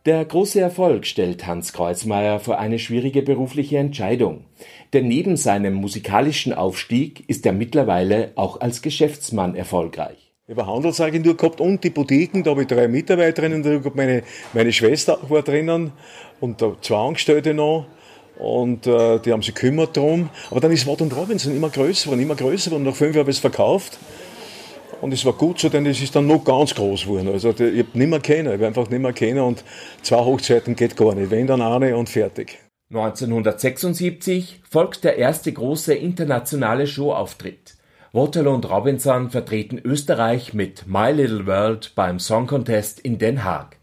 Der 0.10 0.26
große 0.26 0.60
Erfolg 0.60 1.06
stellt 1.06 1.46
Hans 1.46 1.72
Kreuzmeier 1.72 2.40
vor 2.40 2.58
eine 2.58 2.80
schwierige 2.80 3.22
berufliche 3.22 3.78
Entscheidung. 3.78 4.46
Denn 4.92 5.08
neben 5.08 5.38
seinem 5.38 5.76
musikalischen 5.76 6.52
Aufstieg 6.52 7.30
ist 7.30 7.46
er 7.46 7.54
mittlerweile 7.54 8.32
auch 8.34 8.60
als 8.60 8.82
Geschäftsmann 8.82 9.54
erfolgreich. 9.54 10.34
Ich 10.48 10.58
habe 10.58 10.64
eine 10.64 10.74
Handelsagentur 10.74 11.38
gehabt 11.38 11.62
und 11.62 11.84
die 11.84 11.92
Boutiquen, 11.92 12.44
da 12.44 12.50
habe 12.50 12.62
ich 12.64 12.68
drei 12.68 12.88
Mitarbeiterinnen, 12.88 13.62
da 13.62 13.70
habe 13.70 13.92
meine, 13.94 14.24
meine 14.52 14.74
Schwester 14.74 15.20
war 15.30 15.44
drinnen 15.44 15.92
und 16.40 16.66
zwei 16.82 16.96
Angestellte 16.96 17.54
noch. 17.54 17.86
Und 18.40 18.88
äh, 18.88 19.20
die 19.20 19.32
haben 19.32 19.44
sich 19.44 19.54
gekümmert 19.54 19.96
drum. 19.96 20.32
Aber 20.50 20.60
dann 20.60 20.72
ist 20.72 20.88
Watt 20.88 21.04
und 21.04 21.16
Robinson 21.16 21.56
immer 21.56 21.70
größer 21.70 22.06
geworden, 22.06 22.24
immer 22.24 22.36
größer 22.36 22.72
geworden. 22.72 22.86
Nach 22.86 22.96
fünf 22.96 23.14
Jahren 23.14 23.26
habe 23.26 23.30
ich 23.30 23.38
es 23.38 23.42
verkauft. 23.42 24.00
Und 25.02 25.14
es 25.14 25.24
war 25.26 25.34
gut 25.34 25.60
so, 25.60 25.70
denn 25.70 25.86
es 25.86 26.02
ist 26.02 26.16
dann 26.16 26.28
noch 26.28 26.44
ganz 26.44 26.76
groß 26.76 27.04
geworden. 27.04 27.30
Also 27.30 27.50
ich 27.52 27.60
habe 27.60 27.98
nicht 27.98 28.10
mehr 28.10 28.20
kennen, 28.20 28.48
ich 28.48 28.54
habe 28.54 28.68
einfach 28.68 28.90
nicht 28.90 29.02
mehr 29.02 29.14
kennen 29.14 29.40
und 29.40 29.64
zwei 30.02 30.18
Hochzeiten 30.18 30.76
geht 30.76 30.98
gar 30.98 31.16
nicht. 31.16 31.32
Wenn 31.32 31.48
dann 31.48 31.62
eine 31.62 31.96
und 31.96 32.10
fertig. 32.10 32.60
1976 32.92 34.62
folgt 34.70 35.04
der 35.04 35.18
erste 35.18 35.52
große 35.52 35.94
internationale 35.94 36.88
Showauftritt. 36.88 37.76
Waterloo 38.12 38.56
und 38.56 38.68
Robinson 38.68 39.30
vertreten 39.30 39.80
Österreich 39.84 40.56
mit 40.56 40.88
My 40.88 41.12
Little 41.12 41.46
World 41.46 41.94
beim 41.94 42.20
Song 42.20 42.48
Contest 42.48 43.00
in 43.00 43.20
Den 43.20 43.44
Haag. 43.44 43.78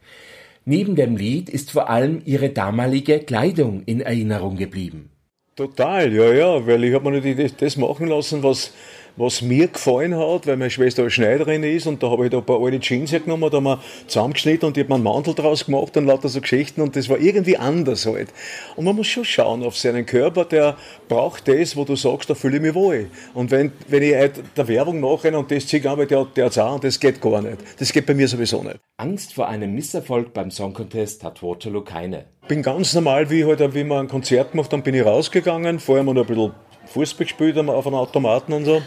Neben 0.64 0.96
dem 0.96 1.16
Lied 1.16 1.48
ist 1.48 1.70
vor 1.70 1.88
allem 1.88 2.20
ihre 2.24 2.50
damalige 2.50 3.20
Kleidung 3.20 3.84
in 3.84 4.00
Erinnerung 4.00 4.56
geblieben. 4.56 5.10
Total, 5.54 6.12
ja, 6.12 6.32
ja, 6.34 6.66
weil 6.66 6.82
ich 6.82 6.92
habe 6.92 7.08
mir 7.08 7.20
nicht 7.20 7.62
das 7.62 7.76
machen 7.76 8.08
lassen, 8.08 8.42
was, 8.42 8.72
was 9.16 9.42
mir 9.42 9.68
gefallen 9.68 10.16
hat, 10.16 10.46
weil 10.46 10.56
meine 10.56 10.70
Schwester 10.70 11.02
eine 11.02 11.10
Schneiderin 11.10 11.62
ist 11.62 11.86
und 11.86 12.02
da 12.02 12.10
habe 12.10 12.26
ich 12.26 12.30
da 12.30 12.38
ein 12.38 12.44
paar 12.44 12.62
alte 12.62 12.80
Jeans 12.80 13.12
hergenommen, 13.12 13.50
da 13.50 13.56
haben 13.56 13.64
wir 13.64 13.80
zusammengeschnitten 14.06 14.68
und 14.68 14.76
ich 14.76 14.84
habe 14.84 14.90
mir 14.90 14.94
einen 14.96 15.04
Mantel 15.04 15.34
draus 15.34 15.64
gemacht 15.64 15.96
und 15.96 16.06
lauter 16.06 16.28
so 16.28 16.40
Geschichten 16.40 16.80
und 16.82 16.96
das 16.96 17.08
war 17.08 17.18
irgendwie 17.18 17.56
anders 17.56 18.06
halt. 18.06 18.28
Und 18.76 18.84
man 18.84 18.96
muss 18.96 19.06
schon 19.06 19.24
schauen 19.24 19.62
auf 19.62 19.76
seinen 19.76 20.04
Körper, 20.04 20.44
der 20.44 20.76
braucht 21.08 21.48
das, 21.48 21.76
wo 21.76 21.84
du 21.84 21.96
sagst, 21.96 22.28
da 22.28 22.34
fühle 22.34 22.56
ich 22.56 22.62
mich 22.62 22.74
wohl. 22.74 23.08
Und 23.34 23.50
wenn, 23.50 23.72
wenn 23.88 24.02
ich 24.02 24.14
halt 24.14 24.42
der 24.56 24.68
Werbung 24.68 25.00
nachrenne 25.00 25.38
und 25.38 25.50
das 25.50 25.66
ziehe, 25.66 25.88
aber 25.88 26.06
der, 26.06 26.24
der 26.24 26.46
hat's 26.46 26.58
auch 26.58 26.74
und 26.74 26.84
das 26.84 27.00
geht 27.00 27.20
gar 27.20 27.40
nicht. 27.40 27.58
Das 27.78 27.92
geht 27.92 28.06
bei 28.06 28.14
mir 28.14 28.28
sowieso 28.28 28.62
nicht. 28.62 28.78
Angst 28.98 29.34
vor 29.34 29.48
einem 29.48 29.74
Misserfolg 29.74 30.32
beim 30.32 30.50
Song 30.50 30.72
Contest 30.72 31.24
hat 31.24 31.42
Waterloo 31.42 31.82
keine. 31.82 32.24
bin 32.48 32.62
ganz 32.62 32.94
normal, 32.94 33.30
wie 33.30 33.44
halt, 33.44 33.60
wie 33.74 33.84
wir 33.84 33.98
ein 33.98 34.08
Konzert 34.08 34.52
gemacht 34.52 34.72
haben, 34.72 34.82
bin 34.82 34.94
ich 34.94 35.04
rausgegangen. 35.04 35.78
Vorher 35.78 36.04
noch 36.04 36.16
ein 36.16 36.26
bisschen 36.26 36.52
Fußball 36.96 37.26
gespielt 37.26 37.56
haben 37.56 37.68
auf 37.68 37.86
einem 37.86 37.96
Automaten 37.96 38.54
und 38.54 38.64
so. 38.64 38.80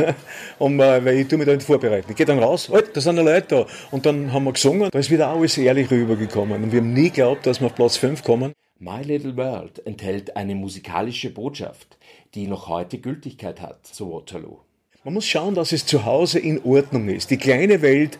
und, 0.58 0.80
äh, 0.80 1.04
weil 1.04 1.18
ich 1.18 1.28
tue 1.28 1.38
mich 1.38 1.46
da 1.46 1.54
nicht 1.54 1.66
vorbereiten. 1.66 2.10
Ich 2.10 2.16
gehe 2.16 2.24
dann 2.24 2.38
raus, 2.38 2.70
halt, 2.72 2.96
da 2.96 3.00
sind 3.02 3.16
noch 3.16 3.24
Leute 3.24 3.46
da. 3.48 3.66
Und 3.90 4.06
dann 4.06 4.32
haben 4.32 4.44
wir 4.44 4.52
gesungen, 4.52 4.88
da 4.90 4.98
ist 4.98 5.10
wieder 5.10 5.28
alles 5.28 5.58
ehrlich 5.58 5.90
rübergekommen. 5.90 6.64
Und 6.64 6.72
wir 6.72 6.80
haben 6.80 6.94
nie 6.94 7.10
geglaubt, 7.10 7.46
dass 7.46 7.60
wir 7.60 7.66
auf 7.66 7.74
Platz 7.74 7.98
5 7.98 8.24
kommen. 8.24 8.54
My 8.78 9.02
Little 9.02 9.36
World 9.36 9.86
enthält 9.86 10.36
eine 10.36 10.54
musikalische 10.54 11.30
Botschaft, 11.30 11.98
die 12.34 12.46
noch 12.46 12.68
heute 12.68 12.98
Gültigkeit 12.98 13.60
hat, 13.60 13.86
so 13.86 14.10
Waterloo. 14.10 14.56
Man 15.02 15.14
muss 15.14 15.26
schauen, 15.26 15.54
dass 15.54 15.72
es 15.72 15.86
zu 15.86 16.04
Hause 16.04 16.40
in 16.40 16.62
Ordnung 16.62 17.08
ist. 17.08 17.30
Die 17.30 17.38
kleine 17.38 17.80
Welt, 17.80 18.18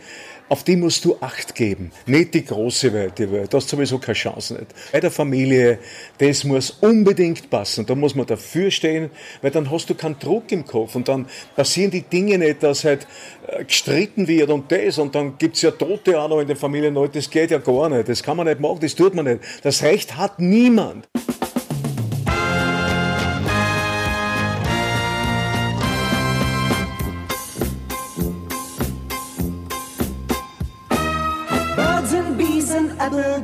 auf 0.48 0.64
die 0.64 0.76
musst 0.76 1.04
du 1.04 1.18
Acht 1.20 1.54
geben. 1.54 1.92
Nicht 2.06 2.32
die 2.32 2.42
große 2.42 2.94
weite 2.94 3.30
Welt. 3.30 3.52
Da 3.52 3.58
hast 3.58 3.68
sowieso 3.68 3.98
keine 3.98 4.14
Chance 4.14 4.54
nicht. 4.54 4.68
Bei 4.90 4.98
der 4.98 5.10
Familie, 5.10 5.78
das 6.16 6.42
muss 6.42 6.70
unbedingt 6.70 7.50
passen. 7.50 7.84
Da 7.84 7.94
muss 7.94 8.14
man 8.14 8.24
dafür 8.24 8.70
stehen, 8.70 9.10
weil 9.42 9.50
dann 9.50 9.70
hast 9.70 9.90
du 9.90 9.94
keinen 9.94 10.18
Druck 10.18 10.50
im 10.52 10.64
Kopf 10.64 10.94
und 10.94 11.06
dann 11.06 11.26
passieren 11.54 11.90
die 11.90 12.00
Dinge 12.00 12.38
nicht, 12.38 12.62
dass 12.62 12.84
halt 12.84 13.06
äh, 13.46 13.62
gestritten 13.62 14.26
wird 14.26 14.48
und 14.48 14.72
das 14.72 14.96
und 14.96 15.14
dann 15.14 15.36
gibt's 15.36 15.60
ja 15.60 15.72
Tote 15.72 16.18
auch 16.18 16.30
noch 16.30 16.40
in 16.40 16.48
den 16.48 16.56
Familien. 16.56 16.96
Das 17.12 17.28
geht 17.28 17.50
ja 17.50 17.58
gar 17.58 17.90
nicht. 17.90 18.08
Das 18.08 18.22
kann 18.22 18.38
man 18.38 18.46
nicht 18.46 18.58
machen, 18.58 18.78
das 18.80 18.94
tut 18.94 19.14
man 19.14 19.26
nicht. 19.26 19.40
Das 19.62 19.82
Recht 19.82 20.16
hat 20.16 20.38
niemand. 20.38 21.06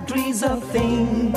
Trees 0.06 0.42
of 0.42 0.62
things 0.70 1.36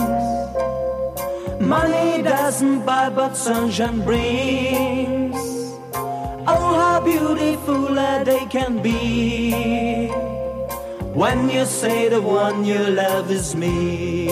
Money 1.60 2.24
doesn't 2.24 2.86
buy, 2.86 3.10
but 3.10 3.36
sunshine 3.36 4.02
brings. 4.04 5.36
Oh, 6.48 6.74
how 6.82 7.02
beautiful 7.04 7.98
a 8.00 8.24
day 8.24 8.48
can 8.50 8.82
be 8.82 10.08
when 11.14 11.50
you 11.50 11.66
say 11.66 12.10
the 12.10 12.22
one 12.22 12.64
you 12.64 12.80
love 12.80 13.30
is 13.30 13.56
me. 13.56 14.28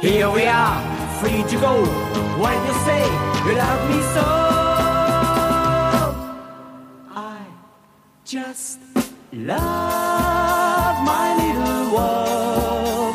Here 0.00 0.30
we 0.30 0.46
are, 0.46 0.80
free 1.20 1.42
to 1.42 1.56
go 1.60 1.84
when 2.42 2.58
you 2.66 2.74
say 2.86 3.02
you 3.44 3.54
love 3.56 3.90
me 3.90 4.00
so. 4.14 4.26
I 7.10 7.40
just 8.24 8.78
love 9.32 11.04
my 11.04 11.47
world. 11.92 13.14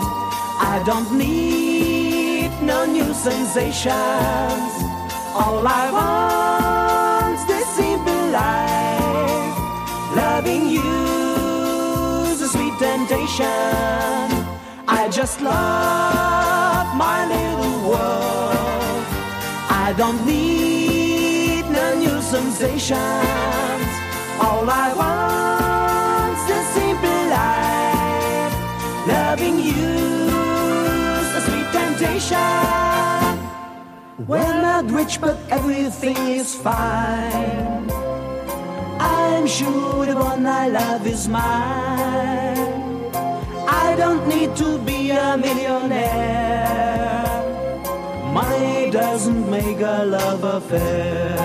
I 0.73 0.81
don't 0.85 1.11
need 1.17 2.51
no 2.61 2.85
new 2.85 3.13
sensations. 3.13 4.73
All 5.35 5.63
I 5.65 5.85
want's 5.97 7.43
this 7.45 7.67
simple 7.75 8.25
life. 8.41 9.57
Loving 10.15 10.69
you's 10.69 12.41
a 12.41 12.47
sweet 12.47 12.75
temptation. 12.79 14.27
I 14.87 15.09
just 15.11 15.41
love 15.41 16.87
my 16.95 17.19
little 17.35 17.89
world. 17.89 19.05
I 19.85 19.93
don't 19.97 20.25
need 20.25 21.63
no 21.69 21.95
new 22.03 22.21
sensations. 22.21 23.91
All 24.39 24.69
I 24.69 24.93
want's 24.97 25.32
We're 34.27 34.61
not 34.61 34.89
rich, 34.89 35.19
but 35.19 35.37
everything 35.49 36.15
is 36.15 36.55
fine. 36.55 37.91
I'm 38.97 39.45
sure 39.45 40.05
the 40.05 40.15
one 40.15 40.45
I 40.45 40.69
love 40.69 41.05
is 41.05 41.27
mine. 41.27 42.57
I 43.67 43.95
don't 43.97 44.25
need 44.29 44.55
to 44.55 44.77
be 44.79 45.11
a 45.11 45.35
millionaire. 45.35 47.25
Money 48.31 48.91
doesn't 48.91 49.49
make 49.51 49.81
a 49.81 50.05
love 50.05 50.43
affair. 50.43 51.35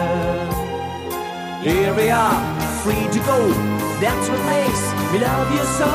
Here 1.63 1.93
we 1.95 2.11
are, 2.11 2.61
free 2.83 3.09
to 3.11 3.19
go. 3.27 3.39
That's 4.01 4.29
what 4.29 4.43
makes 4.47 4.83
me 5.13 5.19
love 5.19 5.51
you 5.53 5.65
so. 5.79 5.91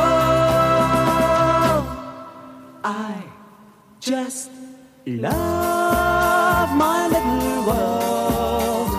I 2.84 3.24
just 4.02 4.52
love 5.06 5.83
my 7.04 7.20
little 7.20 7.66
world. 7.68 8.90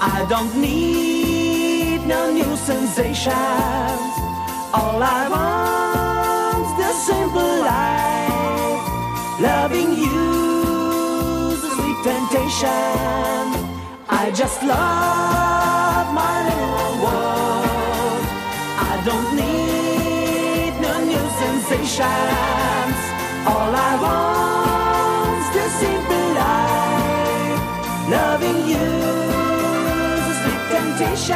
I 0.00 0.26
don't 0.28 0.54
need 0.60 2.06
no 2.06 2.32
new 2.32 2.56
sensations. 2.56 4.12
All 4.78 5.00
I 5.18 5.22
want's 5.34 6.72
the 6.80 6.90
simple 7.08 7.56
life. 7.72 8.84
Loving 9.48 9.90
you's 10.04 11.60
a 11.68 11.70
sweet 11.76 11.98
temptation. 12.10 13.46
I 14.22 14.24
just 14.34 14.58
love 14.62 16.06
my 16.22 16.36
little 16.48 16.92
world. 17.04 18.24
I 18.90 18.94
don't 19.08 19.30
need 19.42 20.72
no 20.86 20.94
new 21.12 21.26
sensations. 21.42 22.98
All 23.50 23.72
I 23.88 23.92
want's 24.02 24.41
Loving 28.12 28.60
you's 28.68 30.26
a 30.28 30.36
sweet 30.40 30.64
temptation. 30.70 31.34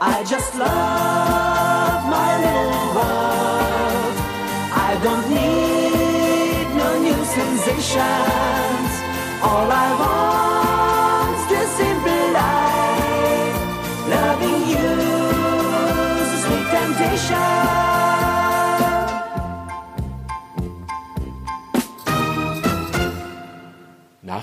I 0.00 0.24
just 0.28 0.52
love 0.56 2.00
my 2.16 2.30
little 2.44 2.86
world. 2.96 4.16
I 4.88 4.90
don't 5.04 5.26
need 5.38 6.66
no 6.82 6.88
new 7.06 7.20
sensations. 7.38 8.92
All 9.40 9.70
I 9.70 9.86
want's 10.00 10.37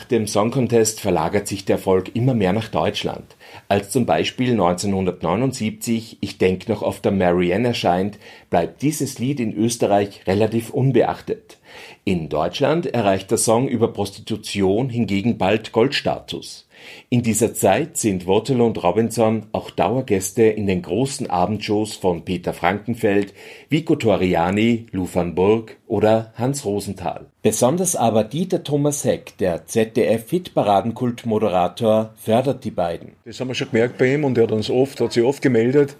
dem 0.05 0.27
Song 0.27 0.51
Contest 0.51 0.99
verlagert 0.99 1.47
sich 1.47 1.65
der 1.65 1.77
Erfolg 1.77 2.15
immer 2.15 2.33
mehr 2.33 2.53
nach 2.53 2.69
Deutschland. 2.69 3.35
Als 3.67 3.89
zum 3.89 4.05
Beispiel 4.05 4.51
1979 4.51 6.17
Ich 6.21 6.37
denk 6.37 6.67
noch 6.67 6.81
auf 6.81 7.01
der 7.01 7.11
Marianne 7.11 7.69
erscheint, 7.69 8.17
bleibt 8.49 8.81
dieses 8.81 9.19
Lied 9.19 9.39
in 9.39 9.53
Österreich 9.53 10.21
relativ 10.27 10.69
unbeachtet. 10.69 11.57
In 12.03 12.29
Deutschland 12.29 12.85
erreicht 12.87 13.31
der 13.31 13.37
Song 13.37 13.67
über 13.67 13.91
Prostitution 13.91 14.89
hingegen 14.89 15.37
bald 15.37 15.71
Goldstatus. 15.71 16.64
In 17.09 17.23
dieser 17.23 17.53
Zeit 17.53 17.97
sind 17.97 18.27
Waterloo 18.27 18.65
und 18.65 18.81
Robinson 18.83 19.45
auch 19.51 19.69
Dauergäste 19.69 20.43
in 20.43 20.67
den 20.67 20.81
großen 20.81 21.29
Abendshows 21.29 21.95
von 21.95 22.25
Peter 22.25 22.53
Frankenfeld, 22.53 23.33
Vico 23.69 23.95
Toriani, 23.95 24.87
Lou 24.91 25.07
van 25.11 25.35
Burg 25.35 25.77
oder 25.87 26.33
Hans 26.35 26.65
Rosenthal. 26.65 27.27
Besonders 27.41 27.95
aber 27.95 28.23
Dieter 28.23 28.63
Thomas 28.63 29.05
Heck, 29.05 29.37
der 29.37 29.67
ZDF-Hitparadenkult-Moderator, 29.67 32.13
fördert 32.15 32.63
die 32.63 32.71
beiden. 32.71 33.11
Das 33.23 33.39
haben 33.39 33.49
wir 33.49 33.55
schon 33.55 33.71
gemerkt 33.71 33.97
bei 33.97 34.13
ihm 34.13 34.23
und 34.23 34.37
er 34.37 34.43
hat 34.45 34.51
uns 34.51 34.69
oft, 34.69 34.99
hat 34.99 35.13
sich 35.13 35.23
oft 35.23 35.41
gemeldet. 35.41 35.95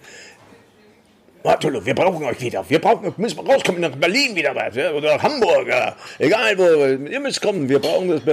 Waterloo, 1.45 1.85
wir 1.85 1.93
brauchen 1.93 2.25
euch 2.25 2.41
wieder. 2.41 2.67
Wir 2.67 2.79
brauchen, 2.79 3.13
müssen 3.17 3.39
rauskommen 3.39 3.79
nach 3.79 3.95
Berlin 3.95 4.35
wieder 4.35 4.55
was, 4.55 4.75
ja, 4.75 4.91
oder 4.91 5.21
Hamburg, 5.21 5.67
ja. 5.67 5.95
egal 6.17 6.57
wo, 6.57 7.07
ihr 7.07 7.19
müsst 7.19 7.39
kommen. 7.39 7.69
Wir 7.69 7.77
brauchen 7.77 8.09
das. 8.09 8.23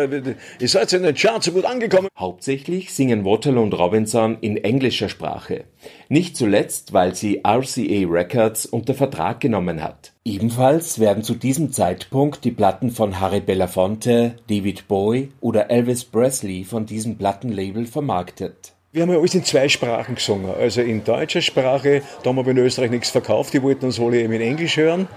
Ihr 0.58 0.68
seid 0.68 0.92
in 0.94 1.02
den 1.02 1.14
Charts 1.14 1.44
so 1.44 1.52
gut 1.52 1.66
angekommen. 1.66 2.08
Hauptsächlich 2.18 2.94
singen 2.94 3.26
Waterloo 3.26 3.62
und 3.62 3.74
Robinson 3.74 4.38
in 4.40 4.56
englischer 4.56 5.10
Sprache. 5.10 5.64
Nicht 6.08 6.38
zuletzt, 6.38 6.94
weil 6.94 7.14
sie 7.14 7.42
RCA 7.44 8.08
Records 8.08 8.64
unter 8.64 8.94
Vertrag 8.94 9.40
genommen 9.40 9.82
hat. 9.82 10.12
Ebenfalls 10.24 10.98
werden 10.98 11.22
zu 11.22 11.34
diesem 11.34 11.70
Zeitpunkt 11.70 12.44
die 12.44 12.52
Platten 12.52 12.90
von 12.90 13.20
Harry 13.20 13.40
Belafonte, 13.40 14.36
David 14.48 14.88
Bowie 14.88 15.32
oder 15.42 15.70
Elvis 15.70 16.04
Presley 16.04 16.64
von 16.64 16.86
diesem 16.86 17.18
Plattenlabel 17.18 17.84
vermarktet. 17.84 18.72
Wir 18.94 19.00
haben 19.00 19.10
ja 19.10 19.18
alles 19.18 19.34
in 19.34 19.42
zwei 19.42 19.70
Sprachen 19.70 20.16
gesungen. 20.16 20.54
Also 20.54 20.82
in 20.82 21.02
deutscher 21.02 21.40
Sprache, 21.40 22.02
da 22.22 22.28
haben 22.28 22.36
wir 22.36 22.46
in 22.46 22.58
Österreich 22.58 22.90
nichts 22.90 23.08
verkauft, 23.08 23.54
die 23.54 23.62
wollten 23.62 23.86
uns 23.86 23.98
alle 23.98 24.20
eben 24.20 24.34
in 24.34 24.42
Englisch 24.42 24.76
hören. 24.76 25.08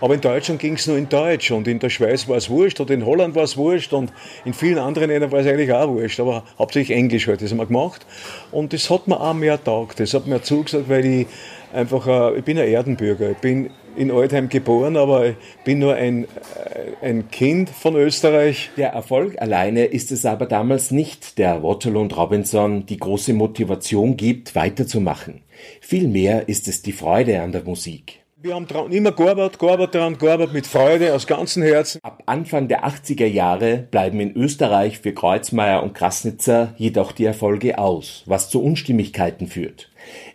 Aber 0.00 0.14
in 0.14 0.20
Deutschland 0.20 0.60
ging 0.60 0.74
es 0.74 0.86
nur 0.86 0.96
in 0.96 1.08
Deutsch 1.08 1.50
und 1.50 1.66
in 1.66 1.80
der 1.80 1.90
Schweiz 1.90 2.28
war 2.28 2.36
es 2.36 2.48
wurscht 2.48 2.78
und 2.78 2.90
in 2.90 3.04
Holland 3.04 3.34
war 3.34 3.42
es 3.42 3.56
wurscht 3.56 3.92
und 3.92 4.12
in 4.44 4.54
vielen 4.54 4.78
anderen 4.78 5.10
Ländern 5.10 5.32
war 5.32 5.40
es 5.40 5.48
eigentlich 5.48 5.72
auch 5.72 5.88
wurscht, 5.88 6.20
aber 6.20 6.44
hauptsächlich 6.60 6.96
Englisch 6.96 7.26
halt, 7.26 7.42
das 7.42 7.50
haben 7.50 7.58
wir 7.58 7.66
gemacht. 7.66 8.06
Und 8.52 8.72
das 8.72 8.88
hat 8.88 9.08
mir 9.08 9.20
auch 9.20 9.34
mehr 9.34 9.60
taugt, 9.64 9.98
das 9.98 10.14
hat 10.14 10.28
mir 10.28 10.40
zugesagt, 10.40 10.88
weil 10.88 11.04
ich 11.04 11.26
einfach, 11.72 12.06
äh, 12.06 12.38
ich 12.38 12.44
bin 12.44 12.56
ein 12.56 12.68
Erdenbürger, 12.68 13.32
ich 13.32 13.38
bin 13.38 13.70
in 13.98 14.10
Altheim 14.10 14.48
geboren, 14.48 14.96
aber 14.96 15.26
ich 15.26 15.36
bin 15.64 15.80
nur 15.80 15.94
ein, 15.94 16.24
äh, 16.24 17.06
ein 17.06 17.30
Kind 17.30 17.68
von 17.68 17.96
Österreich. 17.96 18.70
Der 18.76 18.90
Erfolg 18.90 19.40
alleine 19.40 19.84
ist 19.84 20.12
es 20.12 20.24
aber 20.24 20.46
damals 20.46 20.90
nicht, 20.90 21.38
der 21.38 21.62
Waterloo 21.62 22.00
und 22.00 22.16
Robinson 22.16 22.86
die 22.86 22.96
große 22.96 23.32
Motivation 23.32 24.16
gibt, 24.16 24.54
weiterzumachen. 24.54 25.42
Vielmehr 25.80 26.48
ist 26.48 26.68
es 26.68 26.82
die 26.82 26.92
Freude 26.92 27.42
an 27.42 27.52
der 27.52 27.64
Musik. 27.64 28.20
Wir 28.40 28.54
haben 28.54 28.68
dran, 28.68 28.92
immer 28.92 29.10
gearbeitet, 29.10 29.58
gearbeitet 29.58 29.96
daran, 29.96 30.16
gearbeitet 30.16 30.54
mit 30.54 30.68
Freude, 30.68 31.12
aus 31.12 31.26
ganzem 31.26 31.64
Herzen. 31.64 31.98
Ab 32.04 32.22
Anfang 32.26 32.68
der 32.68 32.86
80er 32.86 33.26
Jahre 33.26 33.78
bleiben 33.90 34.20
in 34.20 34.36
Österreich 34.36 35.00
für 35.00 35.12
Kreuzmeier 35.12 35.82
und 35.82 35.92
Krasnitzer 35.92 36.72
jedoch 36.76 37.10
die 37.10 37.24
Erfolge 37.24 37.78
aus, 37.78 38.22
was 38.26 38.48
zu 38.48 38.62
Unstimmigkeiten 38.62 39.48
führt. 39.48 39.87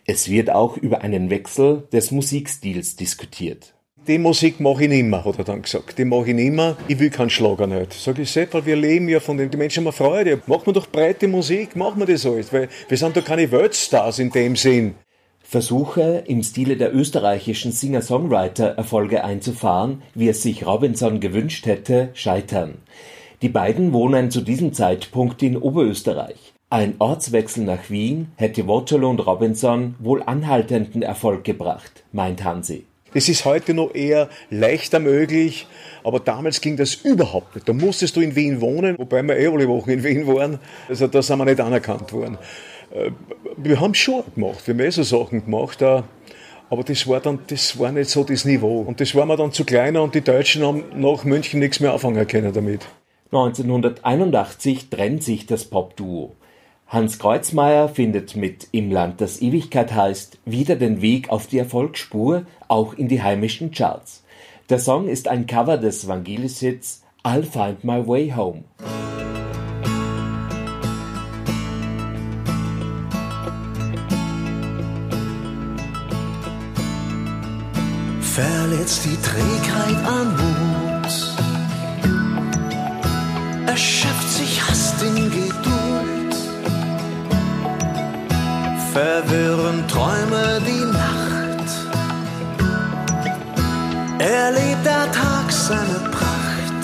Es 0.05 0.29
wird 0.29 0.49
auch 0.49 0.75
über 0.75 1.01
einen 1.01 1.29
Wechsel 1.29 1.87
des 1.93 2.11
Musikstils 2.11 2.97
diskutiert. 2.97 3.73
Die 4.05 4.17
Musik 4.17 4.59
mache 4.59 4.83
ich 4.83 4.89
nicht 4.89 5.05
mehr, 5.05 5.23
hat 5.23 5.37
er 5.37 5.45
dann 5.45 5.61
gesagt. 5.61 5.97
Die 5.97 6.03
mache 6.03 6.27
ich 6.27 6.35
nicht 6.35 6.51
mehr. 6.51 6.75
Ich 6.89 6.99
will 6.99 7.09
keinen 7.09 7.29
Schlager 7.29 7.67
nicht. 7.67 7.93
Sag 7.93 8.19
ich, 8.19 8.29
Sepp, 8.29 8.53
weil 8.53 8.65
wir 8.65 8.75
leben 8.75 9.07
ja 9.07 9.21
von 9.21 9.37
dem, 9.37 9.49
die 9.49 9.55
Menschen 9.55 9.85
haben 9.85 9.93
Freude. 9.93 10.41
Machen 10.45 10.65
wir 10.65 10.73
doch 10.73 10.87
breite 10.87 11.29
Musik, 11.29 11.77
machen 11.77 12.01
wir 12.01 12.05
das 12.05 12.25
alles. 12.25 12.51
Weil 12.51 12.67
wir 12.89 12.97
sind 12.97 13.15
doch 13.15 13.23
keine 13.23 13.49
Weltstars 13.49 14.19
in 14.19 14.29
dem 14.29 14.57
Sinn. 14.57 14.95
Versuche, 15.41 16.25
im 16.27 16.43
Stile 16.43 16.75
der 16.75 16.93
österreichischen 16.93 17.71
Singer-Songwriter 17.71 18.75
Erfolge 18.75 19.23
einzufahren, 19.23 20.01
wie 20.15 20.27
es 20.27 20.41
sich 20.41 20.65
Robinson 20.65 21.21
gewünscht 21.21 21.65
hätte, 21.65 22.09
scheitern. 22.13 22.79
Die 23.41 23.49
beiden 23.49 23.93
wohnen 23.93 24.31
zu 24.31 24.41
diesem 24.41 24.73
Zeitpunkt 24.73 25.41
in 25.43 25.55
Oberösterreich. 25.55 26.52
Ein 26.73 26.95
Ortswechsel 26.97 27.65
nach 27.65 27.91
Wien 27.91 28.31
hätte 28.35 28.67
Waterloo 28.67 29.07
und 29.07 29.19
Robinson 29.19 29.93
wohl 29.99 30.23
anhaltenden 30.23 31.03
Erfolg 31.03 31.43
gebracht, 31.43 32.03
meint 32.11 32.43
Hansi. 32.43 32.85
Das 33.13 33.29
ist 33.29 33.45
heute 33.45 33.75
noch 33.75 33.93
eher 33.93 34.27
leichter 34.49 34.99
möglich, 34.99 35.67
aber 36.03 36.19
damals 36.19 36.61
ging 36.61 36.75
das 36.75 36.95
überhaupt 36.95 37.53
nicht. 37.53 37.69
Da 37.69 37.73
musstest 37.73 38.15
du 38.15 38.21
in 38.21 38.35
Wien 38.35 38.59
wohnen, 38.59 38.97
wobei 38.97 39.21
wir 39.21 39.37
eh 39.37 39.45
alle 39.49 39.67
Wochen 39.67 39.91
in 39.91 40.03
Wien 40.03 40.25
waren. 40.25 40.57
Also 40.89 41.05
da 41.05 41.21
sind 41.21 41.37
wir 41.37 41.45
nicht 41.45 41.61
anerkannt 41.61 42.11
worden. 42.11 42.39
Äh, 42.91 43.11
wir 43.55 43.79
haben 43.79 43.93
schon 43.93 44.23
gemacht, 44.33 44.65
wir 44.65 44.73
haben 44.73 44.79
eh 44.79 44.89
so 44.89 45.03
Sachen 45.03 45.45
gemacht, 45.45 45.79
äh, 45.83 46.01
aber 46.71 46.83
das 46.83 47.05
war 47.05 47.19
dann, 47.19 47.37
das 47.45 47.77
war 47.77 47.91
nicht 47.91 48.09
so 48.09 48.23
das 48.23 48.45
Niveau. 48.45 48.81
Und 48.81 48.99
das 48.99 49.13
war 49.13 49.27
mir 49.27 49.37
dann 49.37 49.51
zu 49.51 49.63
kleiner 49.63 50.01
und 50.01 50.15
die 50.15 50.21
Deutschen 50.21 50.63
haben 50.63 50.85
nach 50.95 51.23
München 51.23 51.59
nichts 51.59 51.79
mehr 51.79 51.93
anfangen 51.93 52.25
können 52.25 52.51
damit. 52.51 52.87
1981 53.31 54.89
trennt 54.89 55.21
sich 55.21 55.45
das 55.45 55.65
Popduo. 55.65 56.35
Hans 56.93 57.17
Kreuzmeier 57.17 57.89
findet 57.89 58.35
mit 58.35 58.67
Im 58.71 58.91
Land 58.91 59.19
das 59.19 59.41
Ewigkeit 59.41 59.95
heißt 59.95 60.37
wieder 60.45 60.75
den 60.75 61.01
Weg 61.01 61.31
auf 61.31 61.47
die 61.47 61.57
Erfolgsspur, 61.57 62.45
auch 62.67 62.93
in 62.93 63.07
die 63.07 63.23
heimischen 63.23 63.71
Charts. 63.71 64.23
Der 64.69 64.77
Song 64.77 65.07
ist 65.07 65.27
ein 65.27 65.47
Cover 65.47 65.79
des 65.79 66.07
Vangelis-Hits 66.07 67.01
I'll 67.23 67.41
Find 67.41 67.83
My 67.83 68.07
Way 68.07 68.33
Home. 68.37 68.65
verletzt 78.21 79.05
die 79.05 79.17
Trägheit 79.17 80.05
an 80.05 80.35
Mut, 80.35 81.37
erschöpft 83.67 84.29
sich 84.29 84.61
Hast 84.67 85.03
in 85.03 85.29
Geduld, 85.29 85.82
verwirren 88.93 89.87
Träume 89.87 90.61
die 90.67 90.85
Nacht, 91.01 91.69
erlebt 94.19 94.85
der 94.85 95.11
Tag 95.11 95.51
seine 95.51 95.99
Pracht, 96.15 96.81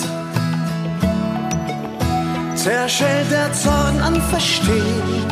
zerschellt 2.55 3.31
der 3.31 3.53
Zorn 3.53 3.99
an 4.01 4.19
Verstehen, 4.31 5.23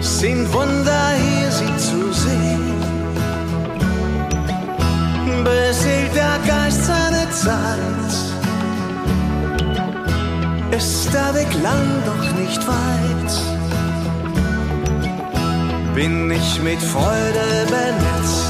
sind 0.00 0.52
Wunder 0.52 1.10
hier 1.22 1.50
sie 1.50 1.76
zu 1.76 2.12
sehen 2.12 2.74
beseelt 5.44 6.14
der 6.14 6.38
Geist 6.46 6.84
seine 6.84 7.28
Zeit. 7.30 8.12
Ist 10.70 11.12
der 11.12 11.34
Weg 11.34 11.52
lang 11.62 11.86
doch 12.06 12.40
nicht 12.40 12.66
weit. 12.66 13.53
Bin 15.94 16.28
ich 16.28 16.60
mit 16.60 16.80
Freude 16.80 17.66
benetzt. 17.68 18.43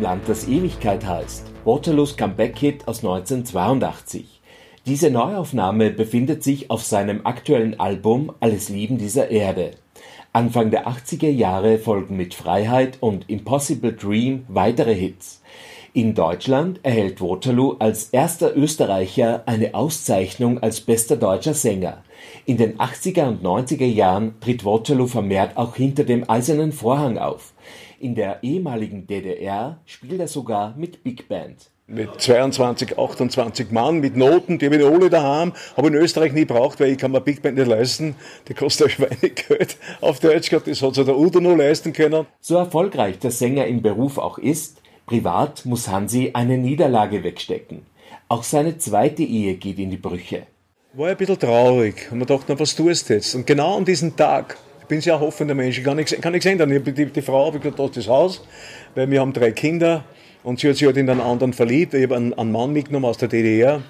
Land, 0.00 0.22
das 0.28 0.48
Ewigkeit 0.48 1.06
heißt. 1.06 1.46
Waterloos 1.64 2.16
Comeback-Hit 2.16 2.88
aus 2.88 3.04
1982. 3.04 4.40
Diese 4.86 5.10
Neuaufnahme 5.10 5.90
befindet 5.90 6.42
sich 6.42 6.70
auf 6.70 6.82
seinem 6.82 7.26
aktuellen 7.26 7.78
Album 7.78 8.32
Alles 8.40 8.70
Lieben 8.70 8.96
dieser 8.96 9.30
Erde. 9.30 9.72
Anfang 10.32 10.70
der 10.70 10.88
80er 10.88 11.28
Jahre 11.28 11.78
folgen 11.78 12.16
mit 12.16 12.34
Freiheit 12.34 12.98
und 13.00 13.28
Impossible 13.28 13.92
Dream 13.92 14.44
weitere 14.48 14.94
Hits. 14.94 15.42
In 15.92 16.14
Deutschland 16.14 16.80
erhält 16.84 17.20
Waterloo 17.20 17.74
als 17.80 18.10
erster 18.10 18.56
Österreicher 18.56 19.42
eine 19.46 19.74
Auszeichnung 19.74 20.62
als 20.62 20.80
bester 20.80 21.16
deutscher 21.16 21.52
Sänger. 21.54 22.04
In 22.46 22.56
den 22.56 22.78
80er 22.78 23.26
und 23.26 23.42
90er 23.42 23.86
Jahren 23.86 24.40
tritt 24.40 24.64
Waterloo 24.64 25.08
vermehrt 25.08 25.56
auch 25.56 25.74
hinter 25.74 26.04
dem 26.04 26.30
Eisernen 26.30 26.70
Vorhang 26.70 27.18
auf. 27.18 27.52
In 28.00 28.14
der 28.14 28.42
ehemaligen 28.42 29.06
DDR 29.06 29.78
spielt 29.84 30.20
er 30.20 30.26
sogar 30.26 30.74
mit 30.74 31.04
Big 31.04 31.28
Band. 31.28 31.68
Mit 31.86 32.18
22, 32.18 32.98
28 32.98 33.70
Mann, 33.72 34.00
mit 34.00 34.16
Noten, 34.16 34.58
die 34.58 34.64
habe 34.64 34.76
ich 34.76 34.84
alle 34.86 35.10
daheim, 35.10 35.52
habe 35.76 35.88
in 35.88 35.94
Österreich 35.96 36.32
nie 36.32 36.46
braucht, 36.46 36.80
weil 36.80 36.92
ich 36.92 36.96
kann 36.96 37.12
mir 37.12 37.20
Big 37.20 37.42
Band 37.42 37.58
nicht 37.58 37.66
leisten. 37.66 38.14
Die 38.48 38.54
kostet 38.54 38.86
ein 38.86 38.90
Schweinegeld 38.92 39.76
auf 40.00 40.18
Deutsch 40.18 40.48
gehabt, 40.48 40.66
das 40.66 40.80
hat 40.80 40.94
sich 40.94 41.04
der 41.04 41.18
Udo 41.18 41.40
noch 41.40 41.54
leisten 41.54 41.92
können. 41.92 42.24
So 42.40 42.56
erfolgreich 42.56 43.18
der 43.18 43.32
Sänger 43.32 43.66
im 43.66 43.82
Beruf 43.82 44.16
auch 44.16 44.38
ist, 44.38 44.80
privat 45.04 45.66
muss 45.66 45.86
Hansi 45.86 46.30
eine 46.32 46.56
Niederlage 46.56 47.22
wegstecken. 47.22 47.82
Auch 48.28 48.44
seine 48.44 48.78
zweite 48.78 49.24
Ehe 49.24 49.56
geht 49.56 49.78
in 49.78 49.90
die 49.90 49.98
Brüche. 49.98 50.46
War 50.94 51.10
ein 51.10 51.18
bisschen 51.18 51.38
traurig 51.38 52.08
und 52.10 52.16
man 52.16 52.26
dachte, 52.26 52.46
na, 52.48 52.58
was 52.58 52.74
tust 52.74 53.10
du 53.10 53.12
jetzt? 53.12 53.34
Und 53.34 53.46
genau 53.46 53.76
an 53.76 53.84
diesem 53.84 54.16
Tag, 54.16 54.56
bin 54.90 55.00
sehr 55.00 55.18
hoffender 55.18 55.54
Mensch, 55.54 55.78
ich 55.78 55.84
kann 55.84 55.96
nichts, 55.96 56.14
kann 56.20 56.32
nichts 56.32 56.44
ändern. 56.44 56.70
Ich, 56.70 56.82
die, 56.82 57.06
die 57.06 57.22
Frau 57.22 57.46
habe 57.46 57.56
ich 57.56 57.62
gesagt, 57.62 57.96
das 57.96 58.08
Haus, 58.08 58.42
weil 58.94 59.10
wir 59.10 59.20
haben 59.20 59.32
drei 59.32 59.52
Kinder 59.52 60.04
und 60.42 60.58
sie 60.58 60.68
hat 60.68 60.76
sich 60.76 60.86
halt 60.86 60.96
in 60.96 61.08
einen 61.08 61.20
anderen 61.20 61.52
verliebt. 61.52 61.94
Ich 61.94 62.02
habe 62.02 62.16
einen, 62.16 62.34
einen 62.34 62.52
Mann 62.52 62.72
mitgenommen 62.72 63.06
aus 63.06 63.16
der 63.16 63.28
DDR, 63.28 63.82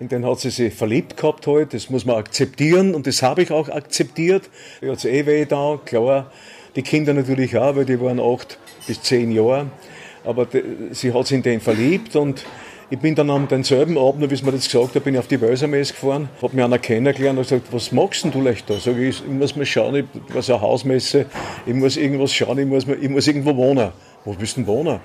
in 0.00 0.08
den 0.08 0.26
hat 0.26 0.40
sie 0.40 0.50
sich 0.50 0.74
verliebt 0.74 1.16
gehabt 1.16 1.46
halt. 1.46 1.72
Das 1.72 1.88
muss 1.88 2.04
man 2.04 2.16
akzeptieren 2.16 2.94
und 2.94 3.06
das 3.06 3.22
habe 3.22 3.42
ich 3.42 3.50
auch 3.52 3.68
akzeptiert. 3.68 4.50
Ich 4.82 4.90
hat 4.90 5.04
eh 5.04 5.24
weh 5.24 5.46
da, 5.46 5.78
klar. 5.82 6.30
Die 6.74 6.82
Kinder 6.82 7.14
natürlich 7.14 7.56
auch, 7.56 7.76
weil 7.76 7.86
die 7.86 7.98
waren 8.00 8.20
acht 8.20 8.58
bis 8.86 9.00
zehn 9.00 9.32
Jahre 9.32 9.70
aber 10.26 10.44
die, 10.44 10.62
sie 10.90 11.12
hat 11.12 11.26
sich 11.26 11.36
in 11.36 11.42
den 11.42 11.60
verliebt 11.60 12.16
und 12.16 12.44
ich 12.88 12.98
bin 12.98 13.14
dann 13.16 13.30
am 13.30 13.48
denselben 13.48 13.98
Abend, 13.98 14.30
wie 14.30 14.34
es 14.34 14.42
mir 14.42 14.52
das 14.52 14.66
gesagt 14.66 14.94
hat, 14.94 15.02
bin 15.02 15.14
ich 15.14 15.20
auf 15.20 15.26
die 15.26 15.40
Wölsermesse 15.40 15.92
gefahren, 15.92 16.28
habe 16.40 16.54
mir 16.54 16.64
einer 16.64 16.78
kennengelernt 16.78 17.38
und 17.38 17.44
gesagt, 17.44 17.66
was 17.72 17.90
magst 17.90 18.24
denn 18.24 18.30
du 18.30 18.40
leicht 18.40 18.70
da? 18.70 18.78
Sag 18.78 18.96
ich, 18.96 19.22
ich 19.24 19.26
muss 19.26 19.56
mal 19.56 19.66
schauen, 19.66 19.96
ich, 19.96 20.04
was 20.28 20.48
eine 20.48 20.60
Hausmesse, 20.60 21.26
ich 21.66 21.74
muss 21.74 21.96
irgendwas 21.96 22.32
schauen, 22.32 22.58
ich 22.58 22.66
muss, 22.66 22.86
ich 22.86 23.08
muss 23.08 23.26
irgendwo 23.26 23.56
wohnen. 23.56 23.90
Wo 24.24 24.32
bist 24.34 24.56
du 24.56 24.60
denn 24.60 24.68
wohnen? 24.68 25.00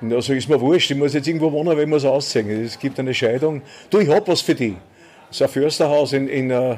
Und 0.00 0.12
ich, 0.12 0.30
ist 0.30 0.48
mir 0.48 0.60
wurscht, 0.60 0.92
ich 0.92 0.96
muss 0.96 1.12
jetzt 1.12 1.26
irgendwo 1.26 1.50
wohnen, 1.50 1.70
weil 1.70 1.80
ich 1.80 1.88
muss 1.88 2.04
ausziehen. 2.04 2.48
Es 2.64 2.78
gibt 2.78 3.00
eine 3.00 3.12
Scheidung. 3.12 3.62
Du, 3.90 3.98
ich 3.98 4.08
hab 4.08 4.28
was 4.28 4.40
für 4.40 4.54
dich. 4.54 4.74
So 5.30 5.44
ein 5.44 5.50
Försterhaus 5.50 6.12
in, 6.12 6.28
in, 6.28 6.52
uh, 6.52 6.76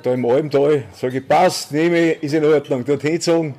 da 0.00 0.14
im 0.14 0.24
Almtal. 0.26 0.84
Sag 0.92 1.12
ich, 1.12 1.26
passt, 1.26 1.72
nehme 1.72 2.12
ich, 2.12 2.22
ist 2.22 2.34
in 2.34 2.44
Ordnung. 2.44 2.84
Dorthin 2.84 3.14
gezogen 3.14 3.54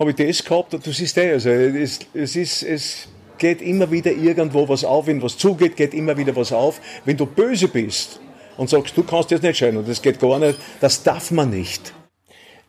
habe 0.00 0.10
ich 0.10 0.16
das 0.16 0.42
gehabt 0.42 0.72
du 0.72 0.92
siehst 0.92 1.18
eh, 1.18 1.32
also 1.32 1.50
es, 1.50 2.00
es, 2.14 2.34
ist, 2.34 2.62
es 2.62 3.08
geht 3.40 3.60
immer 3.60 3.90
wieder 3.90 4.12
irgendwo 4.12 4.68
was 4.68 4.84
auf, 4.84 5.08
wenn 5.08 5.20
was 5.22 5.36
zugeht, 5.36 5.76
geht 5.76 5.94
immer 5.94 6.16
wieder 6.16 6.36
was 6.36 6.52
auf. 6.52 6.80
Wenn 7.04 7.16
du 7.16 7.26
böse 7.26 7.66
bist 7.66 8.20
und 8.56 8.70
sagst, 8.70 8.96
du 8.96 9.02
kannst 9.02 9.32
jetzt 9.32 9.42
nicht 9.42 9.56
scheiden 9.56 9.78
und 9.78 9.88
das 9.88 10.02
geht 10.02 10.20
gar 10.20 10.38
nicht, 10.38 10.58
das 10.80 11.02
darf 11.02 11.32
man 11.32 11.50
nicht. 11.50 11.92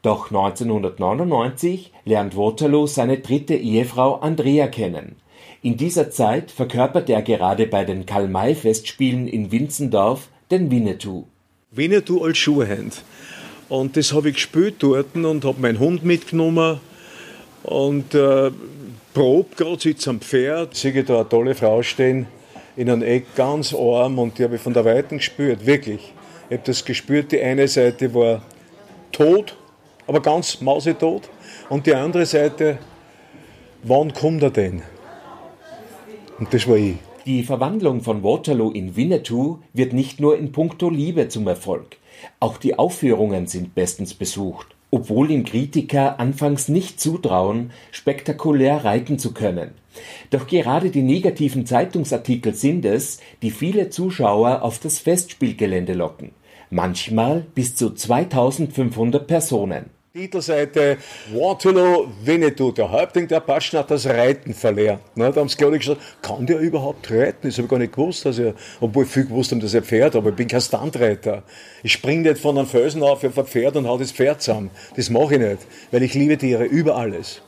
Doch 0.01 0.31
1999 0.31 1.91
lernt 2.05 2.35
Waterloo 2.35 2.87
seine 2.87 3.19
dritte 3.19 3.53
Ehefrau 3.53 4.15
Andrea 4.15 4.67
kennen. 4.67 5.17
In 5.61 5.77
dieser 5.77 6.09
Zeit 6.09 6.49
verkörpert 6.49 7.07
er 7.07 7.21
gerade 7.21 7.67
bei 7.67 7.85
den 7.85 8.07
Karl-May-Festspielen 8.07 9.27
in 9.27 9.51
Winzendorf 9.51 10.29
den 10.49 10.71
Winnetou. 10.71 11.25
Winnetou 11.69 12.23
als 12.23 12.39
Schuhhand. 12.39 13.03
Und 13.69 13.95
das 13.95 14.11
habe 14.11 14.29
ich 14.29 14.35
gespielt 14.35 14.75
dort 14.79 15.15
und 15.15 15.45
habe 15.45 15.61
meinen 15.61 15.79
Hund 15.79 16.03
mitgenommen 16.03 16.79
und 17.63 18.15
äh, 18.15 18.51
prob 19.13 19.57
gerade 19.57 19.81
sitzt 19.81 20.07
am 20.07 20.21
Pferd, 20.21 20.75
sehe 20.75 20.91
ich 20.91 21.05
da 21.05 21.19
eine 21.19 21.29
tolle 21.29 21.55
Frau 21.55 21.81
stehen, 21.81 22.27
in 22.75 22.89
einem 22.89 23.03
Eck 23.03 23.35
ganz 23.35 23.73
arm 23.73 24.19
und 24.19 24.37
die 24.37 24.43
habe 24.43 24.55
ich 24.55 24.61
von 24.61 24.73
der 24.73 24.85
Weiten 24.85 25.17
gespürt, 25.17 25.65
wirklich. 25.65 26.13
Ich 26.49 26.57
habe 26.57 26.65
das 26.65 26.85
gespürt, 26.85 27.31
die 27.31 27.41
eine 27.41 27.67
Seite 27.67 28.13
war 28.13 28.41
tot, 29.11 29.57
aber 30.07 30.21
ganz 30.21 30.61
mausetot 30.61 31.29
und 31.69 31.85
die 31.85 31.93
andere 31.93 32.25
Seite, 32.25 32.77
wann 33.83 34.13
kommt 34.13 34.43
er 34.43 34.51
denn? 34.51 34.81
Und 36.39 36.53
das 36.53 36.67
war 36.67 36.77
ich. 36.77 36.95
Die 37.25 37.43
Verwandlung 37.43 38.01
von 38.01 38.23
Waterloo 38.23 38.71
in 38.71 38.95
Winnetou 38.95 39.59
wird 39.73 39.93
nicht 39.93 40.19
nur 40.19 40.37
in 40.37 40.51
puncto 40.51 40.89
Liebe 40.89 41.27
zum 41.27 41.47
Erfolg. 41.47 41.97
Auch 42.39 42.57
die 42.57 42.79
Aufführungen 42.79 43.45
sind 43.45 43.75
bestens 43.75 44.13
besucht 44.13 44.75
obwohl 44.91 45.31
ihm 45.31 45.45
Kritiker 45.45 46.19
anfangs 46.19 46.67
nicht 46.67 46.99
zutrauen, 46.99 47.71
spektakulär 47.91 48.83
reiten 48.83 49.17
zu 49.17 49.33
können. 49.33 49.71
Doch 50.29 50.47
gerade 50.47 50.89
die 50.89 51.01
negativen 51.01 51.65
Zeitungsartikel 51.65 52.53
sind 52.53 52.85
es, 52.85 53.19
die 53.41 53.51
viele 53.51 53.89
Zuschauer 53.89 54.61
auf 54.61 54.79
das 54.79 54.99
Festspielgelände 54.99 55.93
locken. 55.93 56.31
Manchmal 56.69 57.45
bis 57.55 57.75
zu 57.75 57.93
2500 57.93 59.27
Personen. 59.27 59.89
Titelseite 60.13 60.97
Waterloo, 61.31 62.09
Winnetou, 62.25 62.73
der 62.73 62.91
Häuptling 62.91 63.29
der 63.29 63.37
Apachen 63.37 63.79
hat 63.79 63.91
das 63.91 64.05
Reiten 64.05 64.53
verlernt. 64.53 64.99
Ne, 65.15 65.31
da 65.31 65.39
haben 65.39 65.47
sie 65.47 65.55
glaube 65.55 65.77
ich 65.77 65.83
gesagt, 65.83 66.01
kann 66.21 66.45
der 66.45 66.59
überhaupt 66.59 67.09
reiten? 67.09 67.47
Das 67.47 67.55
habe 67.55 67.63
ich 67.63 67.69
gar 67.69 67.79
nicht 67.79 67.93
gewusst, 67.93 68.25
dass 68.25 68.37
er, 68.37 68.53
obwohl 68.81 69.05
viel 69.05 69.23
gewusst 69.23 69.51
haben, 69.51 69.61
dass 69.61 69.73
er 69.73 69.83
Pferd, 69.83 70.17
aber 70.17 70.31
ich 70.31 70.35
bin 70.35 70.49
kein 70.49 70.59
Standreiter. 70.59 71.43
Ich 71.81 71.93
springe 71.93 72.27
nicht 72.29 72.41
von 72.41 72.57
einem 72.57 72.67
Felsen 72.67 73.01
auf 73.03 73.23
auf 73.23 73.37
ein 73.37 73.45
Pferd 73.45 73.77
und 73.77 73.87
hau 73.87 73.97
das 73.97 74.11
Pferd 74.11 74.41
zusammen. 74.41 74.69
Das 74.97 75.09
mache 75.09 75.35
ich 75.35 75.39
nicht, 75.39 75.59
weil 75.91 76.03
ich 76.03 76.13
liebe 76.13 76.37
Tiere 76.37 76.65
über 76.65 76.97
alles. 76.97 77.41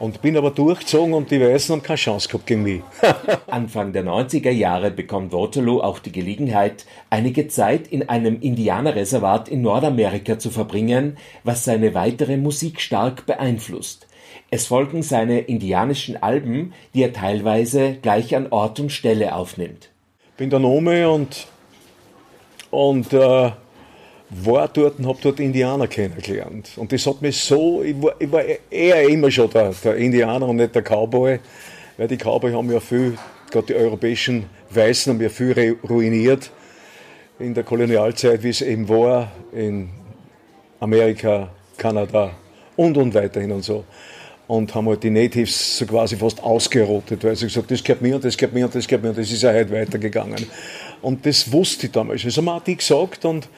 Und 0.00 0.22
bin 0.22 0.34
aber 0.38 0.50
durchgezogen 0.50 1.12
und 1.12 1.30
die 1.30 1.42
Weißen 1.42 1.74
haben 1.74 1.82
keine 1.82 1.98
Chance 1.98 2.26
gehabt 2.26 2.46
gegen 2.46 2.62
mich. 2.62 2.80
Anfang 3.48 3.92
der 3.92 4.02
90er 4.02 4.50
Jahre 4.50 4.90
bekommt 4.90 5.30
Waterloo 5.30 5.82
auch 5.82 5.98
die 5.98 6.10
Gelegenheit, 6.10 6.86
einige 7.10 7.48
Zeit 7.48 7.86
in 7.86 8.08
einem 8.08 8.40
Indianerreservat 8.40 9.50
in 9.50 9.60
Nordamerika 9.60 10.38
zu 10.38 10.48
verbringen, 10.48 11.18
was 11.44 11.64
seine 11.64 11.92
weitere 11.92 12.38
Musik 12.38 12.80
stark 12.80 13.26
beeinflusst. 13.26 14.06
Es 14.50 14.66
folgen 14.66 15.02
seine 15.02 15.40
indianischen 15.40 16.22
Alben, 16.22 16.72
die 16.94 17.02
er 17.02 17.12
teilweise 17.12 17.98
gleich 18.00 18.34
an 18.34 18.46
Ort 18.48 18.80
und 18.80 18.90
Stelle 18.90 19.34
aufnimmt. 19.34 19.90
Bin 20.38 20.48
der 20.48 20.60
Nome 20.60 21.10
und, 21.10 21.46
und 22.70 23.12
äh, 23.12 23.50
war 24.30 24.68
dort 24.68 24.98
und 24.98 25.06
habe 25.06 25.18
dort 25.20 25.40
Indianer 25.40 25.88
kennengelernt. 25.88 26.70
Und 26.76 26.92
das 26.92 27.04
hat 27.06 27.20
mich 27.20 27.40
so, 27.40 27.82
ich 27.82 28.00
war, 28.00 28.14
ich 28.18 28.30
war 28.30 28.42
eher 28.70 29.08
immer 29.08 29.30
schon 29.30 29.50
der, 29.50 29.74
der, 29.84 29.96
Indianer 29.96 30.46
und 30.48 30.56
nicht 30.56 30.74
der 30.74 30.82
Cowboy, 30.82 31.40
weil 31.96 32.08
die 32.08 32.16
Cowboy 32.16 32.52
haben 32.52 32.70
ja 32.70 32.80
viel, 32.80 33.18
gerade 33.50 33.66
die 33.66 33.74
europäischen 33.74 34.46
Weißen 34.70 35.12
haben 35.12 35.20
ja 35.20 35.28
viel 35.28 35.76
ruiniert 35.88 36.50
in 37.40 37.54
der 37.54 37.64
Kolonialzeit, 37.64 38.42
wie 38.42 38.50
es 38.50 38.62
eben 38.62 38.88
war, 38.88 39.32
in 39.52 39.90
Amerika, 40.78 41.50
Kanada 41.76 42.30
und 42.76 42.96
und 42.96 43.12
weiterhin 43.14 43.50
und 43.50 43.64
so. 43.64 43.84
Und 44.46 44.74
haben 44.74 44.88
halt 44.88 45.02
die 45.02 45.10
Natives 45.10 45.78
so 45.78 45.86
quasi 45.86 46.16
fast 46.16 46.42
ausgerottet, 46.42 47.22
weil 47.22 47.36
sie 47.36 47.46
gesagt 47.46 47.70
das 47.70 47.82
gehört 47.82 48.02
mir 48.02 48.16
und 48.16 48.24
das 48.24 48.36
gehört 48.36 48.52
mir 48.52 48.64
und 48.64 48.74
das 48.74 48.86
gehört 48.86 49.02
mir 49.02 49.10
und 49.10 49.18
das 49.18 49.30
ist 49.30 49.42
ja 49.42 49.52
heute 49.52 49.70
weitergegangen. 49.70 50.46
Und 51.02 51.24
das 51.24 51.50
wusste 51.50 51.86
ich 51.86 51.92
damals. 51.92 52.22
Das 52.22 52.36
haben 52.36 52.48
auch 52.48 52.62
die 52.62 52.76
gesagt 52.76 53.24
und 53.24 53.48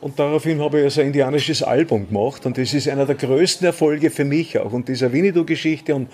und 0.00 0.18
daraufhin 0.18 0.60
habe 0.60 0.78
ich 0.78 0.84
also 0.84 1.00
ein 1.02 1.08
indianisches 1.08 1.62
Album 1.62 2.08
gemacht 2.08 2.46
und 2.46 2.56
das 2.56 2.72
ist 2.72 2.88
einer 2.88 3.04
der 3.04 3.16
größten 3.16 3.66
Erfolge 3.66 4.10
für 4.10 4.24
mich 4.24 4.58
auch. 4.58 4.72
Und 4.72 4.88
diese 4.88 5.12
Winnetou-Geschichte 5.12 5.94
und 5.94 6.08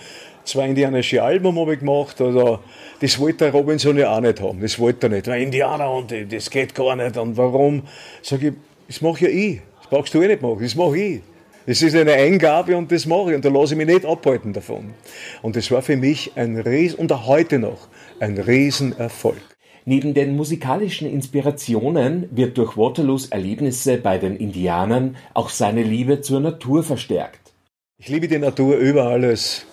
zwei 0.44 0.68
indianische 0.68 1.22
Alben 1.22 1.58
habe 1.58 1.74
ich 1.74 1.80
gemacht. 1.80 2.20
Also, 2.20 2.60
das 3.00 3.18
wollte 3.18 3.44
der 3.44 3.52
Robinson 3.52 3.96
ja 3.96 4.16
auch 4.16 4.20
nicht 4.20 4.40
haben. 4.40 4.60
Das 4.60 4.78
wollte 4.78 5.06
er 5.06 5.10
nicht. 5.10 5.26
Weil 5.28 5.42
Indianer 5.42 5.90
und 5.92 6.12
das 6.30 6.50
geht 6.50 6.74
gar 6.74 6.96
nicht. 6.96 7.16
Und 7.16 7.36
warum? 7.36 7.82
Sag 8.22 8.42
ich, 8.42 8.54
das 8.88 9.00
mache 9.00 9.24
ja 9.24 9.30
ich. 9.30 9.60
Das 9.80 9.90
brauchst 9.90 10.14
du 10.14 10.22
eh 10.22 10.28
nicht 10.28 10.42
machen. 10.42 10.58
Das 10.60 10.74
mache 10.74 10.98
ich. 10.98 11.20
Das 11.66 11.82
ist 11.82 11.96
eine 11.96 12.12
Eingabe 12.12 12.76
und 12.76 12.90
das 12.90 13.06
mache 13.06 13.30
ich. 13.30 13.36
Und 13.36 13.44
da 13.44 13.48
lasse 13.50 13.74
ich 13.74 13.78
mich 13.78 13.86
nicht 13.86 14.04
abhalten 14.04 14.52
davon. 14.52 14.94
Und 15.42 15.56
das 15.56 15.70
war 15.70 15.82
für 15.82 15.96
mich 15.96 16.32
ein 16.36 16.58
Riesen, 16.58 16.98
und 16.98 17.12
auch 17.12 17.26
heute 17.26 17.58
noch, 17.58 17.88
ein 18.20 18.38
Riesenerfolg. 18.38 19.55
Neben 19.88 20.14
den 20.14 20.34
musikalischen 20.34 21.08
Inspirationen 21.08 22.28
wird 22.32 22.58
durch 22.58 22.76
Waterloos 22.76 23.26
Erlebnisse 23.26 23.98
bei 23.98 24.18
den 24.18 24.34
Indianern 24.34 25.14
auch 25.32 25.48
seine 25.48 25.84
Liebe 25.84 26.22
zur 26.22 26.40
Natur 26.40 26.82
verstärkt. 26.82 27.52
Ich 27.96 28.08
liebe 28.08 28.26
die 28.26 28.38
Natur 28.38 28.78
über 28.78 29.04
alles. 29.04 29.64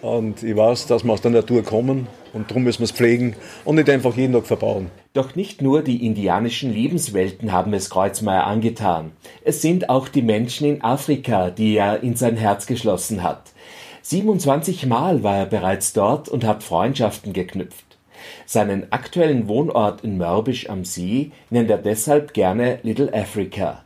Und 0.00 0.42
ich 0.42 0.56
weiß, 0.56 0.86
dass 0.86 1.04
wir 1.04 1.12
aus 1.12 1.20
der 1.20 1.30
Natur 1.30 1.62
kommen 1.62 2.06
und 2.32 2.50
darum 2.50 2.62
müssen 2.62 2.80
wir 2.80 2.84
es 2.84 2.92
pflegen 2.92 3.36
und 3.66 3.74
nicht 3.74 3.90
einfach 3.90 4.16
jeden 4.16 4.32
Tag 4.32 4.46
verbauen. 4.46 4.90
Doch 5.12 5.34
nicht 5.34 5.60
nur 5.60 5.82
die 5.82 6.06
indianischen 6.06 6.72
Lebenswelten 6.72 7.52
haben 7.52 7.74
es 7.74 7.90
Kreuzmeier 7.90 8.46
angetan. 8.46 9.12
Es 9.44 9.60
sind 9.60 9.90
auch 9.90 10.08
die 10.08 10.22
Menschen 10.22 10.66
in 10.66 10.82
Afrika, 10.82 11.50
die 11.50 11.76
er 11.76 12.02
in 12.02 12.16
sein 12.16 12.38
Herz 12.38 12.64
geschlossen 12.64 13.22
hat. 13.22 13.52
27 14.00 14.86
Mal 14.86 15.22
war 15.22 15.36
er 15.36 15.46
bereits 15.46 15.92
dort 15.92 16.30
und 16.30 16.44
hat 16.44 16.62
Freundschaften 16.62 17.34
geknüpft. 17.34 17.83
Seinen 18.46 18.92
aktuellen 18.92 19.48
Wohnort 19.48 20.02
in 20.04 20.18
Mörbisch 20.18 20.68
am 20.68 20.84
See 20.84 21.32
nennt 21.50 21.70
er 21.70 21.78
deshalb 21.78 22.34
gerne 22.34 22.78
Little 22.82 23.12
Africa. 23.12 23.84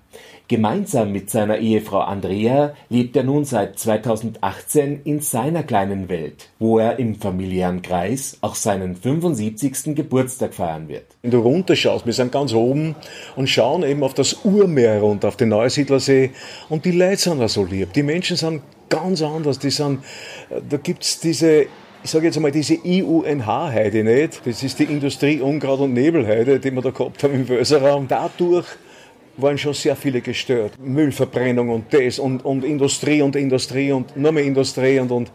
Gemeinsam 0.49 1.13
mit 1.13 1.29
seiner 1.29 1.59
Ehefrau 1.59 2.01
Andrea 2.01 2.73
lebt 2.89 3.15
er 3.17 3.23
nun 3.23 3.45
seit 3.45 3.79
2018 3.79 5.03
in 5.05 5.21
seiner 5.21 5.63
kleinen 5.63 6.09
Welt, 6.09 6.49
wo 6.59 6.79
er 6.79 6.99
im 6.99 7.17
familiären 7.17 7.83
Kreis 7.83 8.39
auch 8.41 8.55
seinen 8.55 8.97
75. 8.97 9.95
Geburtstag 9.95 10.55
feiern 10.55 10.89
wird. 10.89 11.05
Wenn 11.21 11.33
du 11.33 11.41
runterschaust, 11.41 12.07
wir 12.07 12.15
sind 12.15 12.33
ganz 12.33 12.55
oben 12.55 12.97
und 13.37 13.51
schauen 13.51 13.83
eben 13.83 14.03
auf 14.03 14.15
das 14.15 14.39
Urmeer 14.45 15.01
runter, 15.01 15.29
auf 15.29 15.37
den 15.37 15.51
Neusiedlersee 15.51 16.31
und 16.71 16.87
die 16.87 16.93
Leute 16.93 17.19
sind 17.19 17.43
auch 17.43 17.49
so 17.51 17.67
lieb. 17.67 17.93
Die 17.93 18.03
Menschen 18.03 18.39
sind 18.39 18.63
ganz 18.89 19.21
anders, 19.21 19.59
die 19.59 19.71
sind, 19.71 20.03
da 20.49 20.79
gibt's 20.79 21.21
diese 21.21 21.67
ich 22.03 22.11
sage 22.11 22.27
jetzt 22.27 22.37
einmal, 22.37 22.53
diese 22.53 22.75
IUNH-Heide 22.75 24.05
nicht, 24.05 24.47
das 24.47 24.63
ist 24.63 24.79
die 24.79 24.85
Industrie 24.85 25.41
Unkraut- 25.41 25.81
und 25.81 25.95
Nebelheide, 25.95 26.61
die 26.61 26.71
wir 26.71 26.83
da 26.83 26.91
gehabt 26.91 27.23
haben 27.23 27.35
im 27.35 27.49
Wöserraum. 27.49 28.07
Dadurch 28.09 28.67
waren 29.37 29.59
schon 29.59 29.75
sehr 29.75 29.97
viele 29.97 30.21
gestört. 30.21 30.73
Müllverbrennung 30.81 31.71
und 31.71 31.93
das 31.93 32.19
und, 32.19 32.45
und 32.45 32.65
Industrie 32.65 33.23
und 33.23 33.37
Industrie 33.37 33.93
und 33.93 34.17
nur 34.17 34.33
mehr 34.33 34.45
Industrie 34.45 34.99
und, 34.99 35.11
und, 35.11 35.31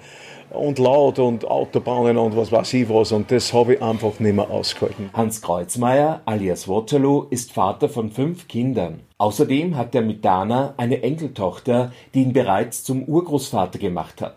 und 0.52 0.80
laut 0.80 1.20
und 1.20 1.46
Autobahnen 1.46 2.18
und 2.18 2.36
was 2.36 2.52
weiß 2.52 2.74
ich 2.74 2.90
was. 2.90 3.12
Und 3.12 3.32
das 3.32 3.54
habe 3.54 3.76
ich 3.76 3.82
einfach 3.82 4.20
nicht 4.20 4.36
mehr 4.36 4.50
ausgehalten. 4.50 5.10
Hans 5.14 5.42
Kreuzmeier 5.42 6.22
alias 6.26 6.68
Waterloo 6.68 7.28
ist 7.30 7.52
Vater 7.52 7.90
von 7.90 8.12
fünf 8.12 8.48
Kindern. 8.48 9.02
Außerdem 9.18 9.78
hat 9.78 9.96
er 9.96 10.02
mit 10.02 10.24
Dana 10.24 10.74
eine 10.78 11.02
Enkeltochter, 11.02 11.92
die 12.14 12.24
ihn 12.24 12.34
bereits 12.34 12.84
zum 12.84 13.04
Urgroßvater 13.04 13.80
gemacht 13.80 14.22
hat. 14.22 14.36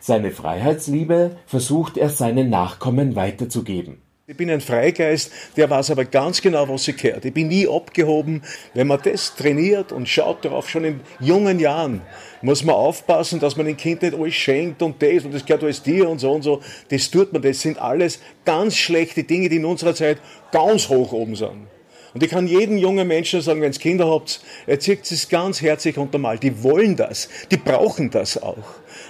Seine 0.00 0.30
Freiheitsliebe 0.30 1.36
versucht 1.46 1.96
er 1.96 2.08
seinen 2.08 2.50
Nachkommen 2.50 3.16
weiterzugeben. 3.16 3.98
Ich 4.30 4.36
bin 4.36 4.50
ein 4.50 4.60
Freigeist, 4.60 5.32
der 5.56 5.70
weiß 5.70 5.90
aber 5.90 6.04
ganz 6.04 6.42
genau, 6.42 6.68
was 6.68 6.84
sich 6.84 6.98
gehört. 6.98 7.24
Ich 7.24 7.32
bin 7.32 7.48
nie 7.48 7.66
abgehoben. 7.66 8.42
Wenn 8.74 8.86
man 8.86 9.00
das 9.02 9.34
trainiert 9.34 9.90
und 9.90 10.06
schaut 10.06 10.44
darauf 10.44 10.68
schon 10.68 10.84
in 10.84 11.00
jungen 11.18 11.58
Jahren, 11.58 12.02
muss 12.42 12.62
man 12.62 12.74
aufpassen, 12.74 13.40
dass 13.40 13.56
man 13.56 13.64
dem 13.64 13.78
Kind 13.78 14.02
nicht 14.02 14.12
alles 14.12 14.34
schenkt 14.34 14.82
und 14.82 15.02
das 15.02 15.24
und 15.24 15.32
das 15.32 15.46
gehört 15.46 15.64
alles 15.64 15.82
dir 15.82 16.10
und 16.10 16.18
so 16.18 16.30
und 16.30 16.42
so. 16.42 16.60
Das 16.90 17.10
tut 17.10 17.32
man. 17.32 17.40
Das 17.40 17.62
sind 17.62 17.78
alles 17.78 18.20
ganz 18.44 18.76
schlechte 18.76 19.24
Dinge, 19.24 19.48
die 19.48 19.56
in 19.56 19.64
unserer 19.64 19.94
Zeit 19.94 20.18
ganz 20.52 20.90
hoch 20.90 21.12
oben 21.12 21.34
sind. 21.34 21.66
Und 22.14 22.22
ich 22.22 22.30
kann 22.30 22.46
jedem 22.46 22.78
jungen 22.78 23.06
Menschen 23.06 23.40
sagen, 23.40 23.60
wenn 23.60 23.72
ihr 23.72 23.78
Kinder 23.78 24.08
habt, 24.10 24.40
erzieht 24.66 25.10
es 25.10 25.28
ganz 25.28 25.60
herzlich 25.60 25.98
untermalt. 25.98 26.42
Die 26.42 26.62
wollen 26.62 26.96
das. 26.96 27.28
Die 27.50 27.56
brauchen 27.56 28.10
das 28.10 28.42
auch. 28.42 28.56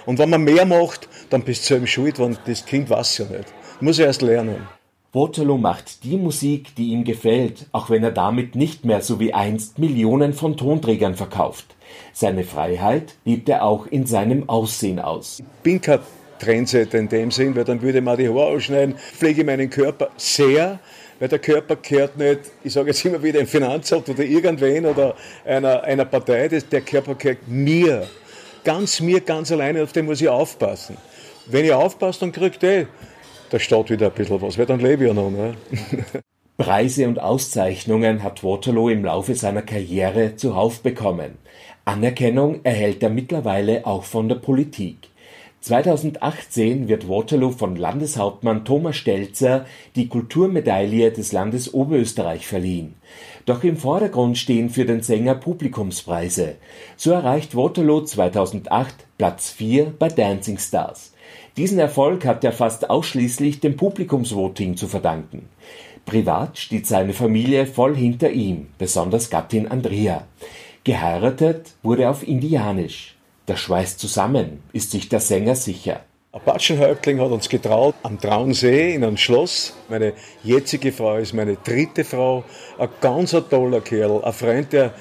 Und 0.05 0.19
wenn 0.19 0.29
man 0.29 0.43
mehr 0.43 0.65
macht, 0.65 1.07
dann 1.29 1.43
bist 1.43 1.63
du 1.63 1.67
selber 1.67 1.87
schuld, 1.87 2.19
weil 2.19 2.37
das 2.45 2.65
Kind 2.65 2.89
weiß 2.89 3.19
ja 3.19 3.25
nicht. 3.25 3.53
Muss 3.79 3.99
erst 3.99 4.21
lernen. 4.21 4.67
Waterloo 5.11 5.57
macht 5.57 6.03
die 6.03 6.17
Musik, 6.17 6.75
die 6.75 6.89
ihm 6.89 7.03
gefällt, 7.03 7.65
auch 7.71 7.89
wenn 7.89 8.03
er 8.03 8.11
damit 8.11 8.53
nicht 8.53 8.85
mehr 8.85 9.01
so 9.01 9.19
wie 9.19 9.33
einst 9.33 9.79
Millionen 9.79 10.33
von 10.33 10.55
Tonträgern 10.55 11.15
verkauft. 11.15 11.65
Seine 12.13 12.43
Freiheit 12.43 13.15
lebt 13.25 13.49
er 13.49 13.63
auch 13.63 13.87
in 13.87 14.05
seinem 14.05 14.47
Aussehen 14.47 14.99
aus. 14.99 15.39
Ich 15.39 15.45
bin 15.63 15.81
kein 15.81 15.99
Trendsetter 16.37 16.99
in 16.99 17.09
dem 17.09 17.31
Sinn, 17.31 17.55
weil 17.55 17.63
dann 17.63 17.81
würde 17.81 18.01
man 18.01 18.17
die 18.17 18.29
Haare 18.29 18.45
ausschneiden, 18.45 18.95
pflege 18.97 19.43
meinen 19.43 19.71
Körper 19.71 20.09
sehr, 20.15 20.79
weil 21.19 21.27
der 21.27 21.39
Körper 21.39 21.75
gehört 21.75 22.17
nicht, 22.17 22.39
ich 22.63 22.73
sage 22.73 22.87
jetzt 22.87 23.03
immer 23.05 23.21
wieder, 23.21 23.39
ein 23.39 23.47
Finanzamt 23.47 24.09
oder 24.09 24.23
irgendwen 24.23 24.85
oder 24.85 25.15
einer, 25.45 25.83
einer 25.83 26.05
Partei, 26.05 26.47
der 26.47 26.81
Körper 26.81 27.15
gehört 27.15 27.47
mir. 27.47 28.07
Ganz 28.63 28.99
mir, 28.99 29.21
ganz 29.21 29.51
alleine, 29.51 29.83
auf 29.83 29.93
den 29.93 30.05
muss 30.05 30.21
ich 30.21 30.29
aufpassen. 30.29 30.97
Wenn 31.45 31.65
ich 31.65 31.73
aufpasse, 31.73 32.21
dann 32.21 32.31
kriegt 32.31 32.63
eh 32.63 32.87
der 33.51 33.59
Staat 33.59 33.89
wieder 33.89 34.07
ein 34.07 34.13
bisschen 34.13 34.41
was, 34.41 34.57
weil 34.57 34.65
dann 34.65 34.79
lebe 34.79 35.03
ich 35.03 35.07
ja 35.07 35.13
noch. 35.13 35.29
Ne? 35.29 35.55
Preise 36.57 37.07
und 37.07 37.19
Auszeichnungen 37.19 38.21
hat 38.21 38.43
Waterloo 38.43 38.89
im 38.89 39.05
Laufe 39.05 39.33
seiner 39.33 39.61
Karriere 39.61 40.35
zuhauf 40.35 40.81
bekommen. 40.81 41.37
Anerkennung 41.85 42.59
erhält 42.63 43.01
er 43.01 43.09
mittlerweile 43.09 43.87
auch 43.87 44.03
von 44.03 44.29
der 44.29 44.35
Politik. 44.35 45.08
2018 45.61 46.87
wird 46.87 47.09
Waterloo 47.09 47.51
von 47.51 47.75
Landeshauptmann 47.75 48.63
Thomas 48.63 48.95
Stelzer 48.95 49.65
die 49.95 50.07
Kulturmedaille 50.07 51.11
des 51.11 51.33
Landes 51.33 51.73
Oberösterreich 51.73 52.47
verliehen. 52.47 52.95
Doch 53.45 53.63
im 53.65 53.75
Vordergrund 53.75 54.37
stehen 54.37 54.69
für 54.69 54.85
den 54.85 55.01
Sänger 55.01 55.35
Publikumspreise. 55.35 56.55
So 56.95 57.11
erreicht 57.11 57.55
Waterloo 57.57 58.01
2008 58.01 58.95
Platz 59.17 59.49
4 59.49 59.93
bei 59.99 60.07
Dancing 60.07 60.57
Stars. 60.57 61.13
Diesen 61.57 61.77
Erfolg 61.77 62.25
hat 62.25 62.43
er 62.45 62.53
fast 62.53 62.89
ausschließlich 62.89 63.59
dem 63.59 63.75
Publikumsvoting 63.75 64.77
zu 64.77 64.87
verdanken. 64.87 65.49
Privat 66.05 66.57
steht 66.57 66.87
seine 66.87 67.11
Familie 67.11 67.65
voll 67.65 67.97
hinter 67.97 68.31
ihm, 68.31 68.67
besonders 68.77 69.29
Gattin 69.29 69.67
Andrea. 69.67 70.25
Geheiratet 70.85 71.73
wurde 71.83 72.09
auf 72.09 72.25
Indianisch. 72.25 73.18
Der 73.49 73.57
Schweiß 73.57 73.97
zusammen, 73.97 74.61
ist 74.73 74.91
sich 74.91 75.09
der 75.09 75.19
Sänger 75.19 75.55
sicher. 75.55 76.01
Apachenhäuptling 76.31 77.19
hat 77.19 77.31
uns 77.31 77.49
getraut 77.49 77.95
am 78.03 78.21
Traunsee 78.21 78.93
in 78.93 79.03
einem 79.03 79.17
Schloss. 79.17 79.73
Meine 79.89 80.13
jetzige 80.43 80.91
Frau 80.91 81.17
ist 81.17 81.33
meine 81.33 81.55
dritte 81.55 82.03
Frau. 82.03 82.43
Ein 82.77 82.89
ganz 83.01 83.35
toller 83.49 83.81
Kerl, 83.81 84.23
ein 84.23 84.33
Freund, 84.33 84.71
der 84.71 84.93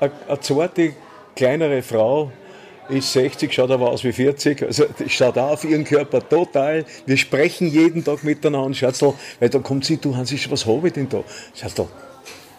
eine, 0.00 0.40
zarte, 0.40 0.94
kleinere 1.36 1.80
Frau 1.82 2.32
ist 2.88 3.12
60, 3.12 3.52
schaut 3.52 3.70
aber 3.70 3.90
aus 3.90 4.02
wie 4.02 4.12
40. 4.12 4.64
Also 4.64 4.86
schaut 5.06 5.38
auch 5.38 5.52
auf 5.52 5.64
ihren 5.64 5.84
Körper 5.84 6.28
total. 6.28 6.84
Wir 7.06 7.16
sprechen 7.16 7.68
jeden 7.68 8.02
Tag 8.02 8.24
miteinander. 8.24 8.74
Schatzl, 8.74 9.14
weil 9.38 9.48
da 9.48 9.60
kommt 9.60 9.84
sie, 9.84 9.98
du 9.98 10.16
Hans, 10.16 10.34
was 10.50 10.66
habe 10.66 10.88
ich 10.88 10.94
denn 10.94 11.08
da? 11.08 11.22
Schatzl, 11.54 11.86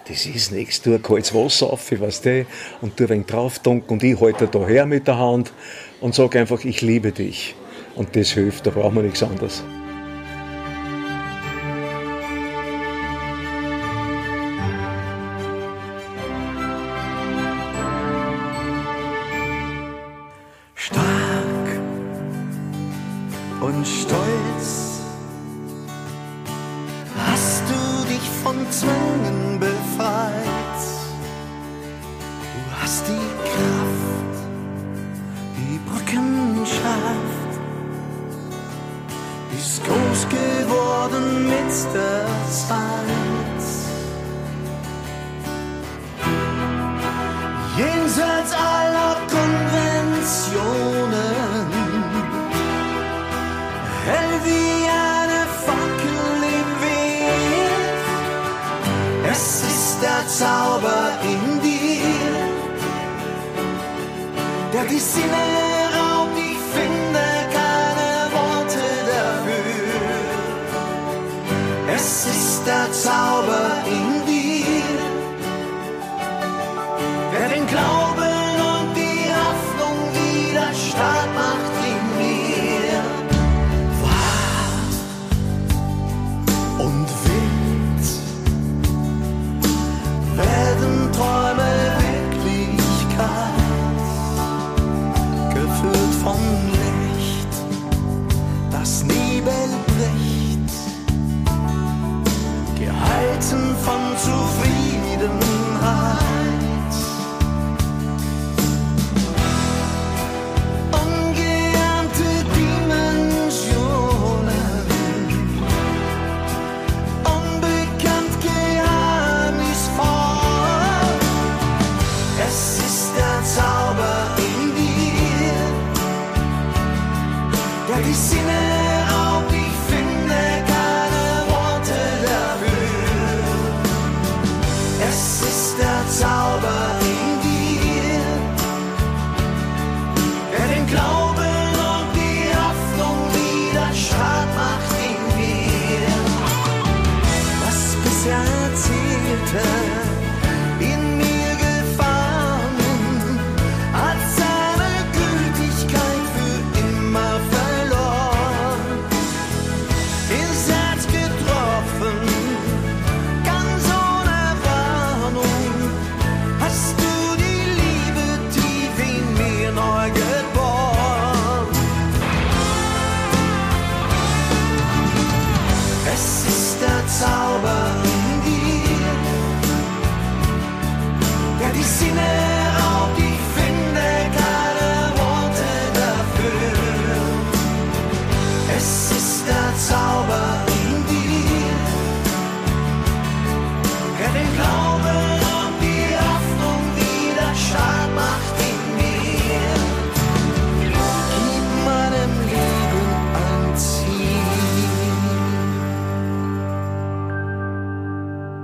das 0.07 0.25
ist 0.25 0.51
nichts, 0.51 0.81
tu 0.81 0.93
ein 0.93 1.01
kaltes 1.01 1.33
Wasser 1.33 1.71
auf, 1.71 1.91
weißt 1.91 2.25
du, 2.25 2.45
und 2.81 2.97
tu 2.97 3.03
ein 3.03 3.09
wenig 3.09 3.27
drauf 3.27 3.59
und 3.65 4.03
ich 4.03 4.19
halte 4.19 4.47
da 4.47 4.67
her 4.67 4.85
mit 4.85 5.07
der 5.07 5.17
Hand 5.17 5.53
und 6.01 6.13
sage 6.13 6.39
einfach, 6.39 6.63
ich 6.65 6.81
liebe 6.81 7.11
dich. 7.11 7.55
Und 7.95 8.15
das 8.15 8.31
hilft, 8.31 8.65
da 8.65 8.71
brauchen 8.71 8.95
wir 8.95 9.03
nichts 9.03 9.23
anderes. 9.23 9.63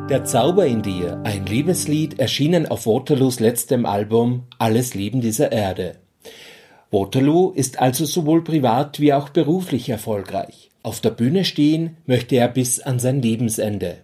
Der 0.10 0.26
Zauber 0.26 0.66
in 0.66 0.82
dir, 0.82 1.22
ein 1.24 1.46
Liebeslied, 1.46 2.20
erschienen 2.20 2.66
auf 2.66 2.88
Waterloos 2.88 3.40
letztem 3.40 3.86
Album 3.86 4.48
Alles 4.58 4.96
Leben 4.96 5.22
dieser 5.22 5.52
Erde. 5.52 5.98
Waterloo 6.90 7.52
ist 7.52 7.78
also 7.78 8.06
sowohl 8.06 8.44
privat 8.44 9.00
wie 9.00 9.14
auch 9.14 9.30
beruflich 9.30 9.88
erfolgreich. 9.88 10.72
Auf 10.82 11.00
der 11.00 11.12
Bühne 11.12 11.46
stehen 11.46 11.98
möchte 12.08 12.38
er 12.38 12.48
bis 12.48 12.80
an 12.80 12.98
sein 12.98 13.22
Lebensende. 13.22 13.98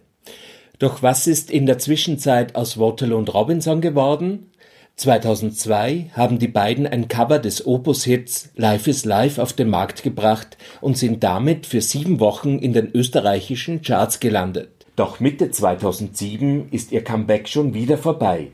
Doch 0.78 1.02
was 1.02 1.26
ist 1.26 1.50
in 1.50 1.66
der 1.66 1.78
Zwischenzeit 1.78 2.54
aus 2.54 2.78
Waterloo 2.78 3.18
und 3.18 3.34
Robinson 3.34 3.80
geworden? 3.80 4.52
2002 4.94 6.10
haben 6.12 6.38
die 6.38 6.46
beiden 6.46 6.86
ein 6.86 7.08
Cover 7.08 7.40
des 7.40 7.66
Opus-Hits 7.66 8.50
Life 8.54 8.88
is 8.88 9.04
Life 9.04 9.42
auf 9.42 9.54
den 9.54 9.68
Markt 9.68 10.04
gebracht 10.04 10.56
und 10.80 10.96
sind 10.96 11.24
damit 11.24 11.66
für 11.66 11.80
sieben 11.80 12.20
Wochen 12.20 12.60
in 12.60 12.72
den 12.72 12.94
österreichischen 12.94 13.82
Charts 13.82 14.20
gelandet. 14.20 14.75
Doch 14.96 15.20
Mitte 15.20 15.50
2007 15.50 16.68
ist 16.70 16.90
ihr 16.90 17.04
Comeback 17.04 17.48
schon 17.48 17.74
wieder 17.74 17.98
vorbei. 17.98 18.48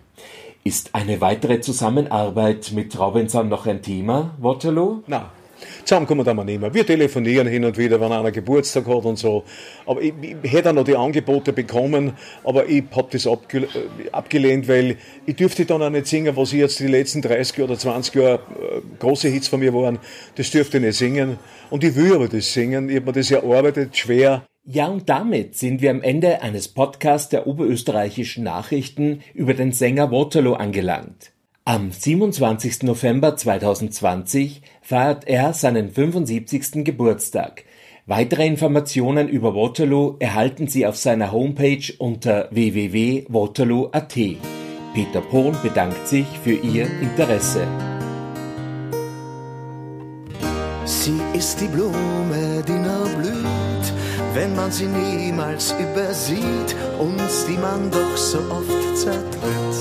Ist 0.65 0.93
eine 0.93 1.21
weitere 1.21 1.61
Zusammenarbeit 1.61 2.73
mit 2.75 2.99
Robinson 2.99 3.49
noch 3.49 3.67
ein 3.69 3.81
Thema, 3.81 4.35
Waterloo? 4.41 5.03
Nein, 5.07 5.27
zusammen 5.85 6.09
kommen 6.09 6.27
wir 6.27 6.35
da 6.35 6.43
nicht 6.43 6.61
mehr. 6.61 6.75
Wir 6.75 6.85
telefonieren 6.85 7.47
hin 7.47 7.65
und 7.65 7.79
wieder, 7.79 8.01
wenn 8.01 8.11
einer 8.11 8.33
Geburtstag 8.33 8.89
hat 8.89 9.05
und 9.05 9.21
so. 9.21 9.45
Aber 9.87 10.03
ich, 10.03 10.15
ich 10.43 10.53
hätte 10.53 10.71
auch 10.71 10.75
noch 10.75 10.83
die 10.83 10.97
Angebote 10.97 11.53
bekommen, 11.53 12.15
aber 12.43 12.69
ich 12.69 12.83
habe 12.91 13.07
das 13.13 13.25
äh, 13.27 13.31
abgelehnt, 14.11 14.67
weil 14.67 14.97
ich 15.25 15.37
dürfte 15.37 15.65
dann 15.65 15.81
auch 15.81 15.91
nicht 15.91 16.09
singen, 16.09 16.37
was 16.37 16.53
ich 16.53 16.59
jetzt 16.59 16.81
die 16.81 16.89
letzten 16.89 17.23
30 17.23 17.63
oder 17.63 17.79
20 17.79 18.15
Jahre 18.17 18.35
äh, 18.35 18.81
große 18.99 19.29
Hits 19.29 19.47
von 19.47 19.61
mir 19.61 19.73
waren. 19.73 20.01
Das 20.35 20.51
dürfte 20.51 20.79
ich 20.79 20.83
nicht 20.83 20.99
singen. 20.99 21.39
Und 21.71 21.85
ich 21.85 21.95
will 21.95 22.13
aber 22.13 22.27
das 22.27 22.53
singen. 22.53 22.89
Ich 22.89 22.97
habe 22.97 23.07
mir 23.07 23.13
das 23.13 23.31
erarbeitet, 23.31 23.97
schwer. 23.97 24.43
Ja, 24.65 24.87
und 24.87 25.09
damit 25.09 25.57
sind 25.57 25.83
wir 25.83 25.91
am 25.91 26.03
Ende 26.03 26.41
eines 26.41 26.69
Podcasts 26.69 27.29
der 27.29 27.49
oberösterreichischen 27.49 28.45
Nachrichten 28.45 29.23
über 29.35 29.55
den 29.55 29.73
Sänger 29.73 30.13
Waterloo 30.13 30.55
angelangt. 30.55 31.33
Am 31.65 31.91
27. 31.91 32.85
November 32.85 33.37
2020 33.37 34.63
feiert 34.81 35.27
er 35.27 35.53
seinen 35.53 35.91
75. 35.91 36.85
Geburtstag. 36.85 37.65
Weitere 38.07 38.47
Informationen 38.47 39.29
über 39.29 39.57
Waterloo 39.57 40.15
erhalten 40.21 40.69
Sie 40.69 40.87
auf 40.87 40.97
seiner 40.97 41.33
Homepage 41.33 41.93
unter 41.99 42.49
www.waterloo.at. 42.53 44.15
Peter 44.95 45.21
Pohn 45.23 45.57
bedankt 45.61 46.07
sich 46.07 46.27
für 46.45 46.55
Ihr 46.55 46.87
Interesse. 47.01 47.67
Sie 50.85 51.21
ist 51.33 51.61
die 51.61 51.67
Blume, 51.67 52.63
die 52.67 52.73
nur 52.73 53.09
blüht, 53.17 53.93
wenn 54.35 54.57
man 54.57 54.71
sie 54.71 54.87
niemals 54.87 55.75
übersieht, 55.79 56.77
uns, 56.99 57.47
die 57.47 57.59
man 57.59 57.91
doch 57.91 58.17
so 58.17 58.39
oft 58.39 58.97
zertritt. 58.97 59.77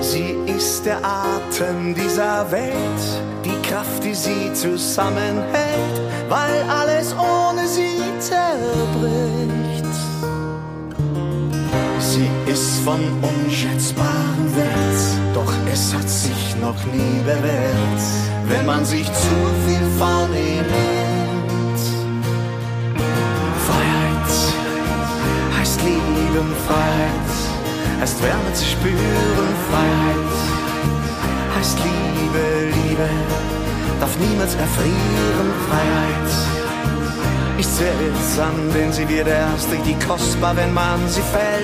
Sie 0.00 0.36
ist 0.46 0.84
der 0.84 0.98
Atem 1.04 1.94
dieser 1.94 2.50
Welt, 2.50 3.02
die 3.44 3.68
Kraft, 3.68 4.02
die 4.04 4.14
sie 4.14 4.52
zusammenhält, 4.52 5.96
weil 6.28 6.62
alles 6.68 7.14
ohne 7.14 7.66
sie 7.66 7.98
zerbricht. 8.18 9.62
Sie 12.00 12.28
ist 12.50 12.78
von 12.84 13.00
unschätzbarem 13.22 14.56
Wert, 14.56 15.34
doch 15.34 15.52
es 15.72 15.94
hat 15.94 16.08
sich 16.08 16.56
noch 16.60 16.84
nie 16.92 17.20
bewährt, 17.24 18.02
wenn 18.48 18.66
man 18.66 18.84
sich 18.84 19.06
zu 19.06 19.36
viel 19.66 19.86
von 19.98 20.32
heißt 28.02 28.20
Wärme 28.20 28.52
zu 28.52 28.64
spüren, 28.64 29.48
Freiheit 29.70 30.32
heißt 31.56 31.78
Liebe, 31.78 32.74
Liebe 32.74 33.08
darf 34.00 34.18
niemals 34.18 34.56
erfrieren, 34.56 35.48
Freiheit 35.68 36.30
ist 37.60 37.76
seltsam, 37.76 38.54
denn 38.74 38.92
sie 38.92 39.08
wird 39.08 39.28
erst 39.28 39.70
richtig 39.70 39.94
kostbar, 40.04 40.56
wenn 40.56 40.74
man 40.74 40.98
sie 41.08 41.20
verliert. 41.20 41.62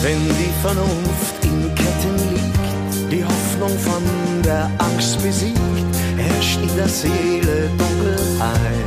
Wenn 0.00 0.22
die 0.40 0.52
Vernunft 0.62 1.36
in 1.42 1.74
Ketten 1.74 2.16
liegt, 2.32 3.12
die 3.12 3.22
Hoffnung 3.22 3.78
von 3.80 4.02
der 4.42 4.70
Angst 4.78 5.22
besiegt, 5.22 5.94
herrscht 6.16 6.60
in 6.62 6.74
der 6.74 6.88
Seele 6.88 7.68
Dunkelheit. 7.76 8.83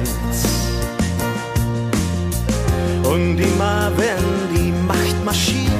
Und 3.09 3.39
immer 3.39 3.91
wenn 3.95 4.55
die 4.55 4.73
Macht 4.85 5.23
marschiert, 5.23 5.71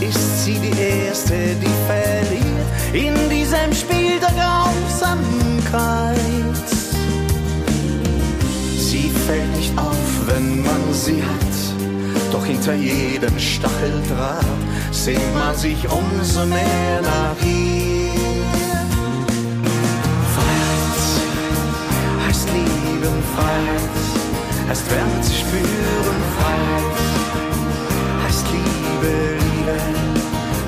ist 0.00 0.44
sie 0.44 0.58
die 0.58 0.72
Erste, 0.80 1.34
die 1.34 1.74
verliert 1.86 2.50
in 2.92 3.14
diesem 3.28 3.72
Spiel 3.74 4.18
der 4.18 4.32
Grausamkeit. 4.40 5.40
Sie 8.78 9.10
fällt 9.26 9.56
nicht 9.56 9.76
auf, 9.78 10.26
wenn 10.26 10.62
man 10.62 10.92
sie 10.92 11.22
hat, 11.22 12.32
doch 12.32 12.46
hinter 12.46 12.74
jedem 12.74 13.38
Stacheldraht 13.38 14.44
sehnt 14.90 15.34
man 15.34 15.54
sich 15.54 15.84
umso 15.84 16.46
mehr 16.46 17.02
nach 17.02 17.46
ihr. 17.46 18.10
Freiheit 20.34 22.26
heißt 22.26 22.48
lieben, 22.48 23.22
Freiheit 23.36 24.19
heißt 24.70 24.88
Wärme 24.88 25.20
zu 25.20 25.32
spüren, 25.32 26.20
Freiheit 26.38 26.84
heißt 28.24 28.46
Liebe, 28.52 29.12
Liebe 29.42 29.76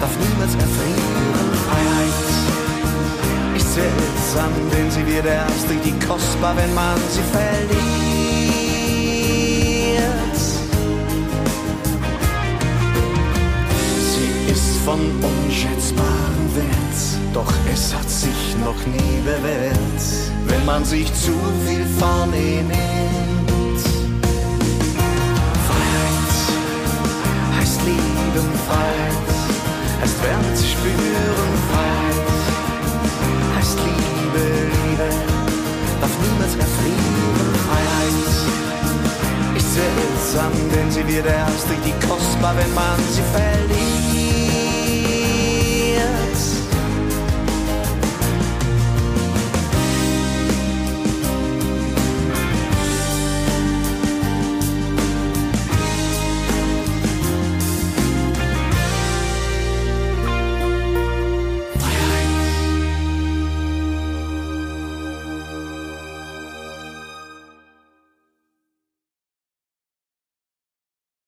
darf 0.00 0.10
niemals 0.18 0.54
erfrieren, 0.54 1.48
Freiheit 1.68 2.18
ist 3.56 3.74
seltsam, 3.74 4.50
denn 4.72 4.90
sie 4.90 5.06
wird 5.06 5.26
erst 5.26 5.70
richtig 5.70 5.94
kostbar, 6.06 6.56
wenn 6.56 6.74
man 6.74 6.98
sie 7.10 7.22
verliert. 7.30 7.62
Sie 14.10 14.50
ist 14.50 14.78
von 14.84 14.98
unschätzbarem 14.98 16.56
Wert, 16.56 16.98
doch 17.32 17.52
es 17.72 17.94
hat 17.94 18.10
sich 18.10 18.56
noch 18.64 18.84
nie 18.84 19.20
bewährt, 19.24 20.02
wenn 20.48 20.64
man 20.64 20.84
sich 20.84 21.06
zu 21.14 21.34
viel 21.64 21.86
von 22.00 22.34
ihr 22.34 22.62
nimmt. 22.64 23.41
Freiheit 28.72 29.12
heißt 30.00 30.22
Wärme 30.22 30.56
spüren, 30.56 31.52
Freiheit. 31.70 32.16
Heißt 33.56 33.78
Liebe, 33.78 34.44
Liebe. 34.72 35.08
Darf 36.00 36.14
niemals 36.22 36.54
erfrieren, 36.56 37.52
Freiheit. 37.66 39.56
Ist 39.56 39.74
seltsam, 39.74 40.52
denn 40.74 40.90
sie 40.90 41.06
wird 41.06 41.26
erst 41.26 41.68
richtig 41.70 41.94
kostbar, 42.08 42.54
wenn 42.56 42.74
man 42.74 42.98
sie 43.12 43.22
verliert. 43.32 43.81